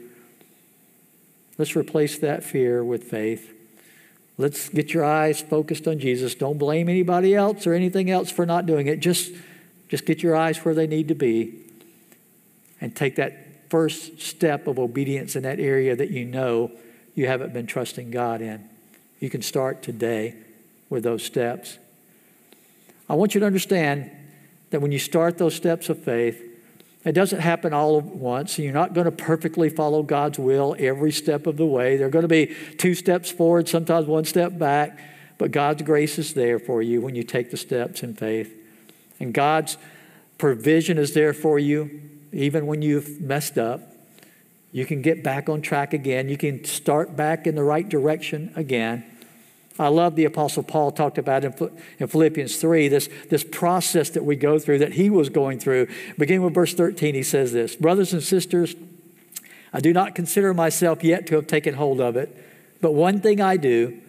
Let's 1.58 1.76
replace 1.76 2.18
that 2.18 2.42
fear 2.42 2.82
with 2.82 3.04
faith. 3.04 3.55
Let's 4.38 4.68
get 4.68 4.92
your 4.92 5.04
eyes 5.04 5.40
focused 5.40 5.88
on 5.88 5.98
Jesus. 5.98 6.34
Don't 6.34 6.58
blame 6.58 6.88
anybody 6.88 7.34
else 7.34 7.66
or 7.66 7.72
anything 7.72 8.10
else 8.10 8.30
for 8.30 8.44
not 8.44 8.66
doing 8.66 8.86
it. 8.86 9.00
Just, 9.00 9.32
just 9.88 10.04
get 10.04 10.22
your 10.22 10.36
eyes 10.36 10.58
where 10.58 10.74
they 10.74 10.86
need 10.86 11.08
to 11.08 11.14
be 11.14 11.54
and 12.80 12.94
take 12.94 13.16
that 13.16 13.70
first 13.70 14.20
step 14.20 14.66
of 14.66 14.78
obedience 14.78 15.36
in 15.36 15.42
that 15.42 15.58
area 15.58 15.96
that 15.96 16.10
you 16.10 16.24
know 16.24 16.70
you 17.14 17.26
haven't 17.26 17.52
been 17.52 17.66
trusting 17.66 18.10
God 18.10 18.42
in. 18.42 18.68
You 19.20 19.30
can 19.30 19.40
start 19.40 19.82
today 19.82 20.34
with 20.90 21.02
those 21.02 21.24
steps. 21.24 21.78
I 23.08 23.14
want 23.14 23.34
you 23.34 23.40
to 23.40 23.46
understand 23.46 24.10
that 24.70 24.80
when 24.80 24.92
you 24.92 24.98
start 24.98 25.38
those 25.38 25.54
steps 25.54 25.88
of 25.88 26.02
faith, 26.02 26.42
it 27.06 27.12
doesn't 27.12 27.38
happen 27.38 27.72
all 27.72 27.98
at 27.98 28.04
once. 28.04 28.58
You're 28.58 28.72
not 28.72 28.92
going 28.92 29.04
to 29.04 29.12
perfectly 29.12 29.68
follow 29.68 30.02
God's 30.02 30.40
will 30.40 30.74
every 30.76 31.12
step 31.12 31.46
of 31.46 31.56
the 31.56 31.64
way. 31.64 31.96
There 31.96 32.08
are 32.08 32.10
going 32.10 32.24
to 32.24 32.28
be 32.28 32.54
two 32.78 32.96
steps 32.96 33.30
forward, 33.30 33.68
sometimes 33.68 34.08
one 34.08 34.24
step 34.24 34.58
back, 34.58 34.98
but 35.38 35.52
God's 35.52 35.82
grace 35.82 36.18
is 36.18 36.34
there 36.34 36.58
for 36.58 36.82
you 36.82 37.00
when 37.00 37.14
you 37.14 37.22
take 37.22 37.52
the 37.52 37.56
steps 37.56 38.02
in 38.02 38.14
faith. 38.14 38.52
And 39.20 39.32
God's 39.32 39.78
provision 40.36 40.98
is 40.98 41.14
there 41.14 41.32
for 41.32 41.60
you 41.60 42.02
even 42.32 42.66
when 42.66 42.82
you've 42.82 43.20
messed 43.20 43.56
up. 43.56 43.80
You 44.72 44.84
can 44.84 45.00
get 45.00 45.22
back 45.22 45.48
on 45.48 45.62
track 45.62 45.94
again. 45.94 46.28
You 46.28 46.36
can 46.36 46.64
start 46.64 47.14
back 47.14 47.46
in 47.46 47.54
the 47.54 47.62
right 47.62 47.88
direction 47.88 48.52
again. 48.56 49.04
I 49.78 49.88
love 49.88 50.16
the 50.16 50.24
Apostle 50.24 50.62
Paul 50.62 50.90
talked 50.90 51.18
about 51.18 51.44
in, 51.44 51.52
Philippians 52.08 52.56
3, 52.56 52.88
this, 52.88 53.08
this 53.28 53.44
process 53.44 54.10
that 54.10 54.24
we 54.24 54.36
go 54.36 54.58
through, 54.58 54.78
that 54.78 54.94
he 54.94 55.10
was 55.10 55.28
going 55.28 55.58
through. 55.58 55.88
Beginning 56.18 56.42
with 56.42 56.54
verse 56.54 56.74
13, 56.74 57.14
he 57.14 57.22
says 57.22 57.52
this 57.52 57.76
Brothers 57.76 58.12
and 58.12 58.22
sisters, 58.22 58.74
I 59.72 59.80
do 59.80 59.92
not 59.92 60.14
consider 60.14 60.54
myself 60.54 61.04
yet 61.04 61.26
to 61.26 61.34
have 61.34 61.46
taken 61.46 61.74
hold 61.74 62.00
of 62.00 62.16
it, 62.16 62.34
but 62.80 62.92
one 62.92 63.20
thing 63.20 63.40
I 63.40 63.56
do, 63.56 64.00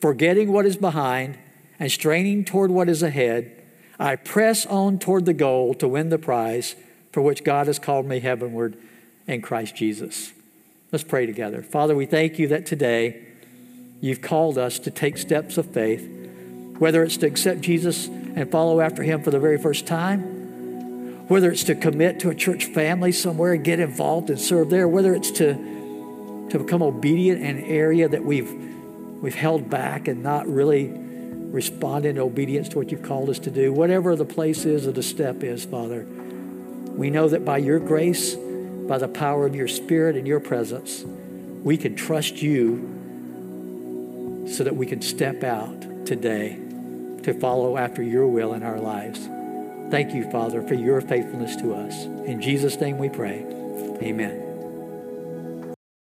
forgetting 0.00 0.52
what 0.52 0.66
is 0.66 0.76
behind 0.76 1.38
and 1.78 1.90
straining 1.90 2.44
toward 2.44 2.70
what 2.70 2.88
is 2.88 3.02
ahead, 3.02 3.52
I 3.98 4.16
press 4.16 4.66
on 4.66 4.98
toward 4.98 5.24
the 5.24 5.34
goal 5.34 5.74
to 5.74 5.88
win 5.88 6.10
the 6.10 6.18
prize 6.18 6.76
for 7.12 7.22
which 7.22 7.44
God 7.44 7.66
has 7.66 7.78
called 7.78 8.06
me 8.06 8.20
heavenward 8.20 8.76
in 9.26 9.42
Christ 9.42 9.74
Jesus. 9.74 10.32
Let's 10.92 11.04
pray 11.04 11.26
together. 11.26 11.62
Father, 11.62 11.96
we 11.96 12.06
thank 12.06 12.38
you 12.38 12.46
that 12.48 12.66
today, 12.66 13.26
You've 14.00 14.20
called 14.20 14.58
us 14.58 14.78
to 14.80 14.90
take 14.90 15.16
steps 15.16 15.56
of 15.56 15.66
faith, 15.66 16.08
whether 16.78 17.02
it's 17.02 17.16
to 17.18 17.26
accept 17.26 17.62
Jesus 17.62 18.06
and 18.06 18.50
follow 18.50 18.80
after 18.80 19.02
him 19.02 19.22
for 19.22 19.30
the 19.30 19.40
very 19.40 19.58
first 19.58 19.86
time, 19.86 21.28
whether 21.28 21.50
it's 21.50 21.64
to 21.64 21.74
commit 21.74 22.20
to 22.20 22.30
a 22.30 22.34
church 22.34 22.66
family 22.66 23.12
somewhere 23.12 23.54
and 23.54 23.64
get 23.64 23.80
involved 23.80 24.28
and 24.28 24.38
serve 24.38 24.68
there, 24.70 24.86
whether 24.86 25.14
it's 25.14 25.30
to, 25.32 25.54
to 26.50 26.58
become 26.58 26.82
obedient 26.82 27.40
in 27.40 27.58
an 27.58 27.64
area 27.64 28.08
that 28.08 28.24
we've, 28.24 28.52
we've 29.22 29.34
held 29.34 29.70
back 29.70 30.08
and 30.08 30.22
not 30.22 30.46
really 30.46 30.88
responding 30.88 32.12
in 32.12 32.18
obedience 32.18 32.68
to 32.68 32.76
what 32.76 32.90
you've 32.90 33.02
called 33.02 33.30
us 33.30 33.38
to 33.38 33.50
do, 33.50 33.72
whatever 33.72 34.14
the 34.14 34.24
place 34.24 34.66
is 34.66 34.86
or 34.86 34.92
the 34.92 35.02
step 35.02 35.42
is, 35.42 35.64
Father, 35.64 36.04
we 36.04 37.08
know 37.08 37.28
that 37.28 37.44
by 37.44 37.56
your 37.56 37.78
grace, 37.78 38.34
by 38.34 38.98
the 38.98 39.08
power 39.08 39.46
of 39.46 39.56
your 39.56 39.68
Spirit 39.68 40.16
and 40.16 40.26
your 40.26 40.40
presence, 40.40 41.04
we 41.62 41.76
can 41.76 41.96
trust 41.96 42.42
you 42.42 42.95
so 44.46 44.64
that 44.64 44.76
we 44.76 44.86
can 44.86 45.02
step 45.02 45.42
out 45.42 45.80
today 46.06 46.58
to 47.22 47.34
follow 47.40 47.76
after 47.76 48.02
your 48.02 48.26
will 48.28 48.54
in 48.54 48.62
our 48.62 48.78
lives. 48.78 49.28
Thank 49.90 50.14
you, 50.14 50.30
Father, 50.30 50.62
for 50.62 50.74
your 50.74 51.00
faithfulness 51.00 51.56
to 51.56 51.74
us. 51.74 52.04
In 52.04 52.40
Jesus' 52.40 52.80
name 52.80 52.98
we 52.98 53.08
pray. 53.08 53.44
Amen. 54.02 54.45